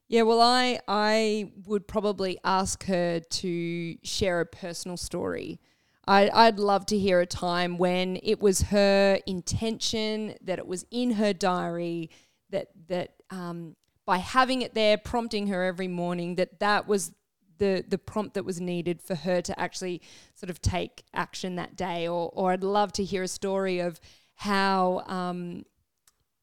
Yeah, 0.08 0.22
well, 0.22 0.40
I 0.40 0.78
I 0.88 1.52
would 1.66 1.88
probably 1.88 2.38
ask 2.44 2.84
her 2.84 3.20
to 3.20 3.96
share 4.02 4.40
a 4.40 4.46
personal 4.46 4.96
story 4.96 5.58
I, 6.06 6.30
I'd 6.32 6.58
love 6.58 6.86
to 6.86 6.98
hear 6.98 7.20
a 7.20 7.26
time 7.26 7.78
when 7.78 8.18
it 8.22 8.40
was 8.40 8.62
her 8.62 9.20
intention 9.26 10.34
that 10.42 10.58
it 10.58 10.66
was 10.66 10.84
in 10.90 11.12
her 11.12 11.32
diary 11.32 12.10
that 12.50 12.68
that 12.88 13.14
um, 13.30 13.76
by 14.04 14.18
having 14.18 14.62
it 14.62 14.74
there, 14.74 14.98
prompting 14.98 15.46
her 15.46 15.62
every 15.62 15.88
morning, 15.88 16.34
that 16.36 16.58
that 16.60 16.88
was 16.88 17.12
the 17.58 17.84
the 17.86 17.98
prompt 17.98 18.34
that 18.34 18.44
was 18.44 18.60
needed 18.60 19.00
for 19.00 19.14
her 19.14 19.40
to 19.42 19.58
actually 19.58 20.02
sort 20.34 20.50
of 20.50 20.60
take 20.60 21.04
action 21.14 21.54
that 21.56 21.76
day. 21.76 22.08
Or 22.08 22.30
or 22.32 22.52
I'd 22.52 22.64
love 22.64 22.92
to 22.94 23.04
hear 23.04 23.22
a 23.22 23.28
story 23.28 23.78
of 23.78 24.00
how 24.34 25.04
um, 25.06 25.64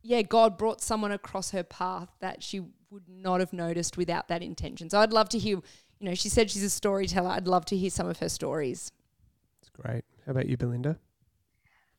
yeah 0.02 0.22
God 0.22 0.58
brought 0.58 0.82
someone 0.82 1.12
across 1.12 1.52
her 1.52 1.64
path 1.64 2.10
that 2.22 2.44
she 2.44 2.62
would 2.90 3.10
not 3.10 3.42
have 3.42 3.52
noticed 3.52 3.98
without 3.98 4.30
that 4.30 4.42
intention. 4.42 4.90
So 4.90 5.00
I'd 5.00 5.14
love 5.14 5.30
to 5.30 5.40
hear. 5.40 5.60
You 6.02 6.08
know, 6.08 6.16
she 6.16 6.30
said 6.30 6.50
she's 6.50 6.64
a 6.64 6.70
storyteller. 6.70 7.30
I'd 7.30 7.46
love 7.46 7.66
to 7.66 7.76
hear 7.76 7.90
some 7.90 8.08
of 8.08 8.20
her 8.20 8.30
stories. 8.30 8.94
Great. 9.80 10.04
How 10.26 10.32
about 10.32 10.48
you, 10.48 10.58
Belinda? 10.58 10.98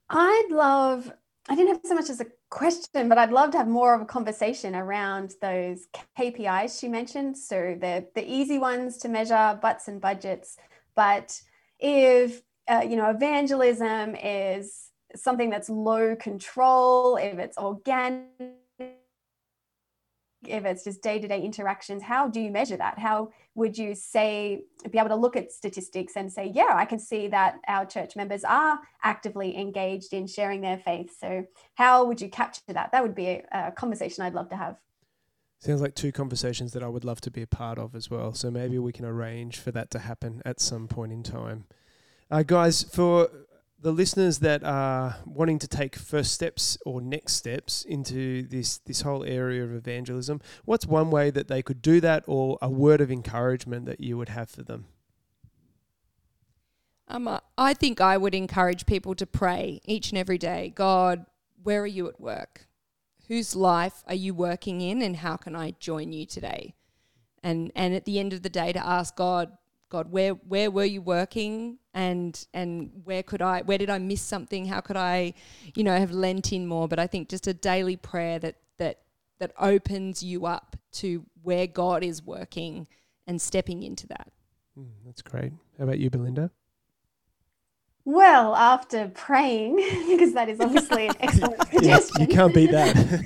I'd 0.09 0.49
love, 0.51 1.13
I 1.49 1.55
didn't 1.55 1.75
have 1.75 1.81
so 1.85 1.95
much 1.95 2.11
as 2.11 2.21
a 2.21 2.27
question, 2.51 3.09
but 3.09 3.17
I'd 3.19 3.33
love 3.33 3.53
to 3.53 3.59
have 3.59 3.69
more 3.69 3.95
of 3.95 4.03
a 4.03 4.07
conversation 4.07 4.75
around 4.75 5.35
those 5.41 5.87
KPIs 6.19 6.79
she 6.79 6.89
mentioned. 6.89 7.39
So 7.39 7.77
the, 7.81 8.07
the 8.15 8.29
easy 8.29 8.59
ones 8.59 8.99
to 8.99 9.09
measure, 9.09 9.59
butts 9.63 9.89
and 9.89 10.01
budgets. 10.01 10.57
But 10.95 11.41
if 11.79 12.43
uh, 12.71 12.83
you 12.89 12.97
know, 12.97 13.11
evangelism 13.11 14.15
is 14.15 14.91
something 15.17 15.51
that's 15.51 15.69
low 15.69 16.15
control, 16.15 17.17
if 17.17 17.39
it's 17.39 17.59
organic, 17.59 18.29
if 20.51 20.65
it's 20.65 20.85
just 20.85 21.03
day 21.03 21.19
to 21.19 21.29
day 21.29 21.43
interactions, 21.43 22.03
how 22.03 22.29
do 22.29 22.41
you 22.41 22.51
measure 22.51 22.77
that? 22.77 22.99
How 22.99 23.31
would 23.55 23.77
you 23.77 23.95
say, 23.95 24.65
be 24.91 24.99
able 24.99 25.09
to 25.09 25.17
look 25.17 25.37
at 25.37 25.53
statistics 25.53 26.15
and 26.17 26.33
say, 26.33 26.51
yeah, 26.55 26.73
I 26.75 26.85
can 26.85 26.99
see 26.99 27.29
that 27.29 27.59
our 27.69 27.85
church 27.87 28.17
members 28.17 28.45
are 28.45 28.81
actively 29.03 29.57
engaged 29.57 30.13
in 30.13 30.27
sharing 30.27 30.61
their 30.61 30.79
faith. 30.79 31.17
So, 31.19 31.45
how 31.75 32.05
would 32.05 32.21
you 32.21 32.29
capture 32.29 32.61
that? 32.69 32.93
That 32.93 33.03
would 33.03 33.15
be 33.15 33.27
a, 33.27 33.45
a 33.53 33.73
conversation 33.73 34.25
I'd 34.25 34.35
love 34.35 34.49
to 34.51 34.57
have. 34.57 34.77
Sounds 35.59 35.83
like 35.83 35.95
two 35.95 36.11
conversations 36.11 36.73
that 36.73 36.83
I 36.83 36.89
would 36.89 37.05
love 37.05 37.21
to 37.21 37.31
be 37.31 37.43
a 37.43 37.47
part 37.47 37.79
of 37.79 37.95
as 37.95 38.11
well. 38.11 38.33
So 38.33 38.51
maybe 38.51 38.79
we 38.79 38.93
can 38.93 39.05
arrange 39.05 39.59
for 39.59 39.71
that 39.73 39.91
to 39.91 39.99
happen 39.99 40.41
at 40.47 40.59
some 40.59 40.89
point 40.89 41.13
in 41.13 41.23
time. 41.23 41.65
Uh, 42.31 42.43
guys, 42.43 42.83
for 42.83 43.29
the 43.83 43.93
listeners 43.93 44.41
that 44.41 44.63
are 44.63 45.17
wanting 45.25 45.59
to 45.59 45.69
take 45.69 45.97
first 45.97 46.33
steps 46.33 46.77
or 46.85 47.01
next 47.01 47.35
steps 47.35 47.85
into 47.85 48.43
this 48.43 48.79
this 48.79 49.01
whole 49.01 49.25
area 49.25 49.65
of 49.65 49.73
evangelism, 49.73 50.41
what's 50.65 50.87
one 50.87 51.11
way 51.11 51.31
that 51.31 51.49
they 51.49 51.63
could 51.63 51.81
do 51.81 52.01
that, 52.01 52.25
or 52.27 52.59
a 52.61 52.69
word 52.69 53.01
of 53.01 53.11
encouragement 53.11 53.87
that 53.87 54.01
you 54.01 54.19
would 54.19 54.29
have 54.29 54.51
for 54.51 54.63
them? 54.63 54.87
Um, 57.09 57.27
uh, 57.27 57.41
I 57.59 57.75
think 57.75 58.01
I 58.01 58.17
would 58.17 58.35
encourage 58.35 58.87
people 58.87 59.15
to 59.17 59.27
pray 59.27 59.81
each 59.85 60.11
and 60.11 60.19
every 60.19 60.39
day. 60.39 60.73
God, 60.75 61.27
where 61.63 61.83
are 61.83 61.87
you 61.87 62.07
at 62.09 62.21
work? 62.21 62.69
Whose 63.27 63.57
life 63.57 64.05
are 64.07 64.15
you 64.15 64.35
working 64.35 64.81
in, 64.81 65.03
and 65.03 65.17
how 65.17 65.37
can 65.37 65.57
I 65.57 65.73
join 65.81 66.13
you 66.13 66.27
today? 66.27 66.75
And 67.43 67.73
and 67.75 67.95
at 67.95 68.05
the 68.05 68.19
end 68.19 68.33
of 68.33 68.43
the 68.43 68.51
day, 68.51 68.73
to 68.73 68.87
ask 68.87 69.17
God, 69.17 69.57
God, 69.89 70.13
where 70.13 70.33
where 70.33 70.71
were 70.71 70.85
you 70.85 71.01
working? 71.01 71.80
And 71.95 72.47
and 72.55 72.91
where 73.05 73.23
could 73.23 73.43
I 73.43 73.63
where 73.63 73.79
did 73.79 73.91
I 73.91 73.99
miss 73.99 74.23
something? 74.23 74.67
How 74.67 74.81
could 74.81 74.97
I, 74.97 75.35
you 75.75 75.85
know, 75.85 75.97
have 75.97 76.13
lent 76.13 76.53
in 76.53 76.67
more? 76.67 76.89
But 76.89 76.99
I 76.99 77.07
think 77.07 77.29
just 77.29 77.47
a 77.47 77.55
daily 77.55 77.97
prayer 77.97 78.39
that 78.39 78.57
that 78.79 79.01
that 79.39 79.53
opens 79.59 80.23
you 80.23 80.47
up 80.47 80.77
to 80.93 81.25
where 81.43 81.67
God 81.67 82.05
is 82.05 82.23
working 82.23 82.87
and 83.27 83.41
stepping 83.41 83.83
into 83.83 84.07
that. 84.09 84.33
Mm, 84.79 84.91
that's 85.05 85.23
great. 85.23 85.53
How 85.79 85.85
about 85.85 85.99
you, 85.99 86.11
Belinda? 86.11 86.51
Well, 88.05 88.57
after 88.57 89.11
praying, 89.15 89.77
because 90.09 90.33
that 90.35 90.49
is 90.49 90.61
obviously 90.61 91.09
an 91.09 91.15
excellent 91.21 91.67
suggestion. 91.69 92.21
you 92.23 92.27
can't 92.29 92.55
beat 92.55 92.71
that. 92.71 93.25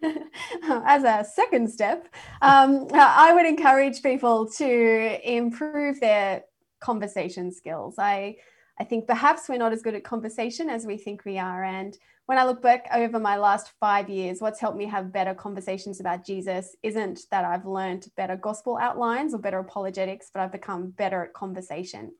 As 0.62 1.02
a 1.02 1.28
second 1.28 1.70
step, 1.70 2.08
um, 2.40 2.86
I 2.92 3.32
would 3.34 3.46
encourage 3.46 4.02
people 4.02 4.48
to 4.52 5.20
improve 5.24 5.98
their 6.00 6.44
conversation 6.80 7.52
skills. 7.52 7.96
I 7.98 8.36
I 8.80 8.84
think 8.84 9.06
perhaps 9.06 9.48
we're 9.48 9.58
not 9.58 9.72
as 9.72 9.82
good 9.82 9.94
at 9.94 10.04
conversation 10.04 10.70
as 10.70 10.86
we 10.86 10.96
think 10.96 11.24
we 11.24 11.36
are. 11.38 11.64
And 11.64 11.98
when 12.26 12.38
I 12.38 12.44
look 12.44 12.62
back 12.62 12.86
over 12.94 13.18
my 13.18 13.36
last 13.36 13.72
five 13.80 14.08
years, 14.08 14.40
what's 14.40 14.60
helped 14.60 14.78
me 14.78 14.84
have 14.86 15.12
better 15.12 15.34
conversations 15.34 15.98
about 15.98 16.24
Jesus 16.24 16.76
isn't 16.82 17.22
that 17.30 17.44
I've 17.44 17.66
learned 17.66 18.06
better 18.16 18.36
gospel 18.36 18.78
outlines 18.80 19.34
or 19.34 19.38
better 19.38 19.58
apologetics, 19.58 20.30
but 20.32 20.40
I've 20.40 20.52
become 20.52 20.90
better 20.90 21.24
at 21.24 21.32
conversation. 21.32 22.12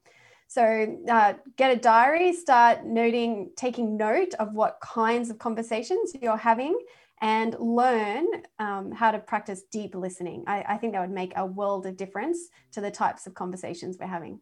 So 0.49 0.97
uh, 1.09 1.35
get 1.57 1.77
a 1.77 1.77
diary, 1.77 2.33
start 2.33 2.87
noting, 2.87 3.51
taking 3.55 3.97
note 3.97 4.35
of 4.41 4.55
what 4.55 4.81
kinds 4.81 5.29
of 5.31 5.39
conversations 5.39 6.13
you're 6.21 6.39
having, 6.39 6.77
and 7.21 7.55
learn 7.61 8.27
um, 8.59 8.91
how 8.91 9.11
to 9.11 9.19
practice 9.19 9.63
deep 9.71 9.95
listening. 9.95 10.45
I, 10.47 10.65
I 10.67 10.77
think 10.79 10.95
that 10.95 11.01
would 11.01 11.11
make 11.11 11.35
a 11.37 11.45
world 11.45 11.85
of 11.85 11.97
difference 11.97 12.39
to 12.73 12.81
the 12.81 12.91
types 12.91 13.27
of 13.27 13.35
conversations 13.35 13.99
we're 14.01 14.07
having. 14.07 14.41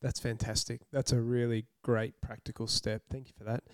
That's 0.00 0.20
fantastic. 0.20 0.82
That's 0.92 1.12
a 1.12 1.20
really 1.20 1.66
great 1.82 2.20
practical 2.20 2.66
step. 2.66 3.02
Thank 3.10 3.28
you 3.28 3.34
for 3.36 3.44
that. 3.44 3.64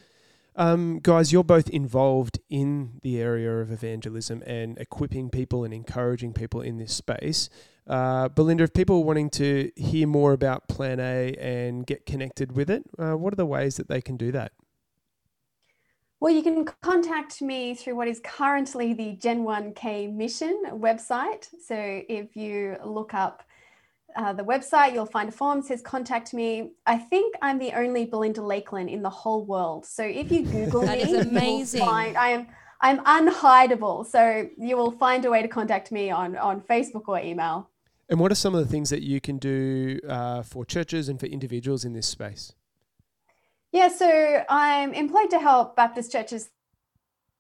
Um, 0.57 1.01
guys, 1.03 1.33
you're 1.33 1.45
both 1.45 1.69
involved 1.69 2.39
in 2.49 3.01
the 3.03 3.21
area 3.21 3.59
of 3.59 3.73
evangelism 3.73 4.43
and 4.47 4.79
equipping 4.79 5.29
people 5.29 5.65
and 5.65 5.75
encouraging 5.75 6.33
people 6.33 6.61
in 6.61 6.79
this 6.79 6.95
space. 6.95 7.51
Uh, 7.87 8.29
Belinda, 8.29 8.65
if 8.65 8.73
people 8.73 8.97
are 8.99 9.05
wanting 9.05 9.31
to 9.31 9.71
hear 9.77 10.07
more 10.07 10.33
about 10.33 10.69
Plan 10.69 11.01
A 11.01 11.35
and 11.35 11.85
get 11.85 12.07
connected 12.07 12.53
with 12.53 12.71
it, 12.71 12.85
uh, 12.99 13.13
what 13.13 13.33
are 13.33 13.37
the 13.37 13.45
ways 13.45 13.77
that 13.77 13.89
they 13.89 14.01
can 14.01 14.17
do 14.17 14.31
that? 14.33 14.53
Well, 16.21 16.33
you 16.33 16.43
can 16.43 16.65
contact 16.81 17.43
me 17.43 17.75
through 17.75 17.97
what 17.97 18.09
is 18.09 18.21
currently 18.25 18.95
the 18.95 19.13
Gen 19.13 19.45
1K 19.45 20.15
mission 20.15 20.63
website. 20.71 21.49
So 21.63 21.77
if 21.77 22.35
you 22.35 22.77
look 22.83 23.13
up 23.13 23.43
uh, 24.17 24.33
the 24.33 24.45
website, 24.45 24.95
you'll 24.95 25.07
find 25.07 25.29
a 25.29 25.33
form 25.33 25.63
says 25.63 25.83
contact 25.83 26.33
me. 26.33 26.73
I 26.87 26.99
think 26.99 27.35
I'm 27.43 27.59
the 27.59 27.73
only 27.73 28.05
Belinda 28.05 28.43
Lakeland 28.43 28.91
in 28.91 29.03
the 29.03 29.11
whole 29.11 29.45
world. 29.45 29.87
So 29.87 30.03
if 30.05 30.31
you 30.31 30.43
Google 30.43 30.83
that 30.83 30.99
me, 30.99 31.05
is 31.05 31.27
amazing. 31.27 31.81
Find, 31.81 32.17
I 32.17 32.29
am 32.29 32.47
I'm 32.81 32.99
unhideable. 33.05 34.07
So 34.07 34.49
you 34.59 34.77
will 34.77 34.91
find 34.91 35.25
a 35.25 35.31
way 35.31 35.41
to 35.41 35.49
contact 35.49 35.91
me 35.91 36.11
on, 36.11 36.37
on 36.37 36.61
Facebook 36.61 37.05
or 37.07 37.19
email. 37.19 37.71
And 38.11 38.21
what 38.21 38.31
are 38.31 38.35
some 38.35 38.55
of 38.55 38.61
the 38.65 38.71
things 38.71 38.91
that 38.91 39.03
you 39.03 39.21
can 39.21 39.39
do 39.39 39.99
uh, 40.07 40.43
for 40.43 40.67
churches 40.67 41.09
and 41.09 41.19
for 41.19 41.27
individuals 41.27 41.87
in 41.87 41.95
this 41.95 42.07
space? 42.07 42.53
Yeah, 43.73 43.89
so 43.89 44.45
I'm 44.49 44.93
employed 44.93 45.31
to 45.31 45.39
help 45.39 45.75
Baptist 45.75 46.13
churches 46.13 46.51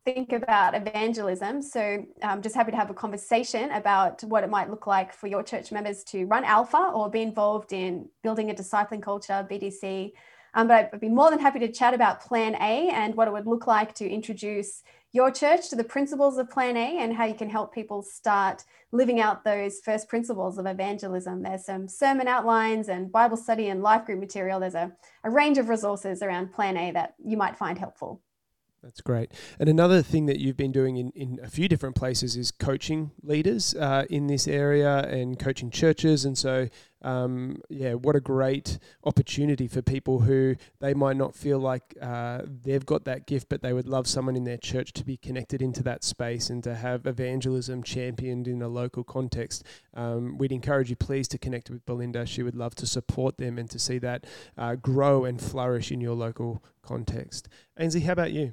think 0.05 0.33
about 0.33 0.75
evangelism. 0.75 1.63
So 1.63 2.05
I'm 2.23 2.43
just 2.43 2.55
happy 2.55 2.71
to 2.71 2.77
have 2.77 2.91
a 2.91 2.95
conversation 2.95 3.71
about 3.71 4.23
what 4.25 4.45
it 4.45 4.51
might 4.51 4.69
look 4.71 4.87
like 4.87 5.13
for 5.13 5.27
your 5.27 5.43
church 5.43 5.73
members 5.73 6.05
to 6.05 6.27
run 6.27 6.45
Alpha 6.45 6.91
or 6.95 7.09
be 7.09 7.23
involved 7.23 7.73
in 7.73 8.09
building 8.23 8.51
a 8.51 8.55
discipling 8.55 9.03
culture, 9.03 9.47
BDC. 9.51 10.13
Um, 10.55 10.69
but 10.69 10.91
I'd 10.93 11.01
be 11.01 11.09
more 11.09 11.31
than 11.31 11.41
happy 11.41 11.59
to 11.61 11.73
chat 11.73 11.95
about 11.95 12.21
Plan 12.21 12.55
A 12.57 12.91
and 12.91 13.15
what 13.15 13.29
it 13.29 13.33
would 13.33 13.47
look 13.47 13.67
like 13.67 13.95
to 13.95 14.09
introduce 14.09 14.83
your 15.13 15.31
church 15.31 15.71
to 15.71 15.77
the 15.77 15.85
principles 15.85 16.39
of 16.39 16.51
Plan 16.51 16.77
A 16.77 16.99
and 16.99 17.15
how 17.15 17.25
you 17.25 17.35
can 17.35 17.49
help 17.49 17.75
people 17.75 18.03
start 18.03 18.65
living 18.93 19.21
out 19.21 19.43
those 19.43 19.81
first 19.81 20.09
principles 20.09 20.59
of 20.59 20.67
evangelism. 20.67 21.43
There's 21.43 21.65
some 21.65 21.89
sermon 21.89 22.29
outlines 22.29 22.89
and 22.89 23.11
Bible 23.11 23.37
study 23.37 23.69
and 23.69 23.83
life 23.83 24.05
group 24.05 24.21
material. 24.21 24.61
There's 24.61 24.75
a, 24.75 24.93
a 25.25 25.31
range 25.31 25.59
of 25.59 25.69
resources 25.69 26.23
around 26.23 26.53
Plan 26.53 26.77
A 26.77 26.93
that 26.93 27.15
you 27.25 27.37
might 27.37 27.57
find 27.57 27.79
helpful. 27.79 28.21
That's 28.85 29.01
great. 29.01 29.33
And 29.59 29.71
another 29.71 30.03
thing 30.03 30.27
that 30.27 30.41
you've 30.41 30.59
been 30.59 30.71
doing 30.71 30.99
in, 30.99 31.11
in 31.13 31.41
a 31.43 31.49
few 31.49 31.69
different 31.69 31.97
places 31.97 32.37
is 32.37 32.51
coaching 32.51 33.13
leaders 33.23 33.75
uh, 33.75 34.05
in 34.11 34.27
this 34.27 34.47
area 34.47 34.99
and 35.05 35.39
coaching 35.39 35.71
churches. 35.71 36.27
And 36.27 36.37
so, 36.37 36.69
um, 37.01 37.63
yeah, 37.71 37.95
what 37.95 38.15
a 38.15 38.21
great 38.21 38.79
opportunity 39.05 39.69
for 39.69 39.81
people 39.81 40.21
who 40.21 40.57
they 40.81 40.93
might 40.93 41.17
not 41.17 41.35
feel 41.35 41.59
like 41.59 41.97
uh, 42.01 42.43
they've 42.45 42.85
got 42.85 43.07
that 43.07 43.27
gift, 43.27 43.49
but 43.49 43.63
they 43.63 43.73
would 43.73 43.89
love 43.89 44.07
someone 44.07 44.37
in 44.37 44.45
their 44.45 44.59
church 44.59 44.93
to 44.93 45.05
be 45.05 45.17
connected 45.17 45.63
into 45.63 45.83
that 45.83 46.05
space 46.05 46.51
and 46.51 46.63
to 46.65 46.75
have 46.75 47.07
evangelism 47.07 47.83
championed 47.83 48.47
in 48.47 48.61
a 48.61 48.69
local 48.69 49.03
context. 49.03 49.65
Um, 49.95 50.37
we'd 50.37 50.53
encourage 50.53 50.91
you, 50.91 50.97
please, 50.97 51.27
to 51.29 51.39
connect 51.39 51.71
with 51.71 51.87
Belinda. 51.87 52.27
She 52.27 52.43
would 52.43 52.55
love 52.55 52.75
to 52.75 52.87
support 52.87 53.39
them 53.39 53.59
and 53.59 53.71
to 53.71 53.79
see 53.79 53.97
that 54.01 54.27
uh, 54.59 54.75
grow 54.75 55.25
and 55.25 55.41
flourish 55.41 55.91
in 55.91 56.03
your 56.03 56.15
local 56.15 56.63
context. 56.83 57.49
Ainsley, 57.79 58.03
how 58.03 58.13
about 58.13 58.33
you? 58.33 58.53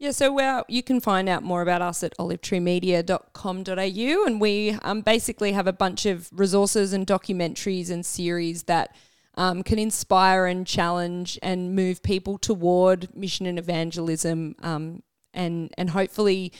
Yeah, 0.00 0.10
so 0.12 0.32
well, 0.32 0.64
you 0.66 0.82
can 0.82 0.98
find 0.98 1.28
out 1.28 1.42
more 1.42 1.60
about 1.60 1.82
us 1.82 2.02
at 2.02 2.16
olivetreemedia.com.au, 2.16 4.26
and 4.26 4.40
we 4.40 4.70
um, 4.80 5.02
basically 5.02 5.52
have 5.52 5.66
a 5.66 5.74
bunch 5.74 6.06
of 6.06 6.30
resources 6.32 6.94
and 6.94 7.06
documentaries 7.06 7.90
and 7.90 8.06
series 8.06 8.62
that 8.62 8.96
um, 9.34 9.62
can 9.62 9.78
inspire 9.78 10.46
and 10.46 10.66
challenge 10.66 11.38
and 11.42 11.76
move 11.76 12.02
people 12.02 12.38
toward 12.38 13.14
mission 13.14 13.44
and 13.44 13.58
evangelism, 13.58 14.56
um, 14.62 15.02
and 15.34 15.70
and 15.76 15.90
hopefully 15.90 16.50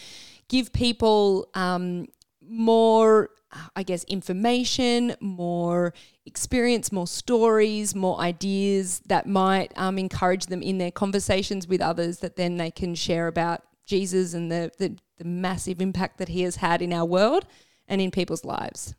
give 0.48 0.70
people 0.74 1.48
um, 1.54 2.08
more 2.46 3.30
I 3.74 3.82
guess, 3.82 4.04
information, 4.04 5.16
more 5.20 5.92
experience, 6.24 6.92
more 6.92 7.06
stories, 7.06 7.94
more 7.94 8.20
ideas 8.20 9.00
that 9.06 9.26
might 9.26 9.72
um, 9.76 9.98
encourage 9.98 10.46
them 10.46 10.62
in 10.62 10.78
their 10.78 10.90
conversations 10.90 11.66
with 11.66 11.80
others 11.80 12.18
that 12.18 12.36
then 12.36 12.56
they 12.56 12.70
can 12.70 12.94
share 12.94 13.26
about 13.26 13.62
Jesus 13.86 14.34
and 14.34 14.52
the, 14.52 14.70
the, 14.78 14.96
the 15.18 15.24
massive 15.24 15.80
impact 15.80 16.18
that 16.18 16.28
he 16.28 16.42
has 16.42 16.56
had 16.56 16.80
in 16.80 16.92
our 16.92 17.04
world 17.04 17.44
and 17.88 18.00
in 18.00 18.10
people's 18.10 18.44
lives. 18.44 18.94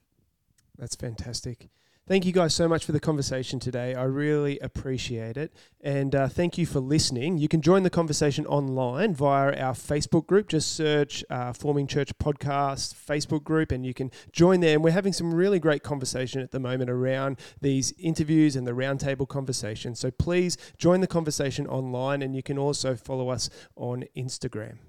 That's 0.77 0.95
fantastic. 0.95 1.69
Thank 2.11 2.25
you 2.25 2.33
guys 2.33 2.53
so 2.53 2.67
much 2.67 2.83
for 2.83 2.91
the 2.91 2.99
conversation 2.99 3.57
today. 3.57 3.95
I 3.95 4.03
really 4.03 4.59
appreciate 4.59 5.37
it. 5.37 5.53
And 5.79 6.13
uh, 6.13 6.27
thank 6.27 6.57
you 6.57 6.65
for 6.65 6.81
listening. 6.81 7.37
You 7.37 7.47
can 7.47 7.61
join 7.61 7.83
the 7.83 7.89
conversation 7.89 8.45
online 8.47 9.15
via 9.15 9.55
our 9.55 9.71
Facebook 9.71 10.27
group. 10.27 10.49
Just 10.49 10.73
search 10.73 11.23
uh, 11.29 11.53
Forming 11.53 11.87
Church 11.87 12.11
Podcast 12.17 12.95
Facebook 12.95 13.45
group 13.45 13.71
and 13.71 13.85
you 13.85 13.93
can 13.93 14.11
join 14.33 14.59
there. 14.59 14.73
And 14.73 14.83
we're 14.83 14.91
having 14.91 15.13
some 15.13 15.33
really 15.33 15.57
great 15.57 15.83
conversation 15.83 16.41
at 16.41 16.51
the 16.51 16.59
moment 16.59 16.89
around 16.89 17.39
these 17.61 17.93
interviews 17.97 18.57
and 18.57 18.67
the 18.67 18.73
roundtable 18.73 19.25
conversation. 19.25 19.95
So 19.95 20.11
please 20.11 20.57
join 20.77 20.99
the 20.99 21.07
conversation 21.07 21.65
online 21.65 22.21
and 22.21 22.35
you 22.35 22.43
can 22.43 22.57
also 22.57 22.97
follow 22.97 23.29
us 23.29 23.49
on 23.77 24.03
Instagram. 24.17 24.79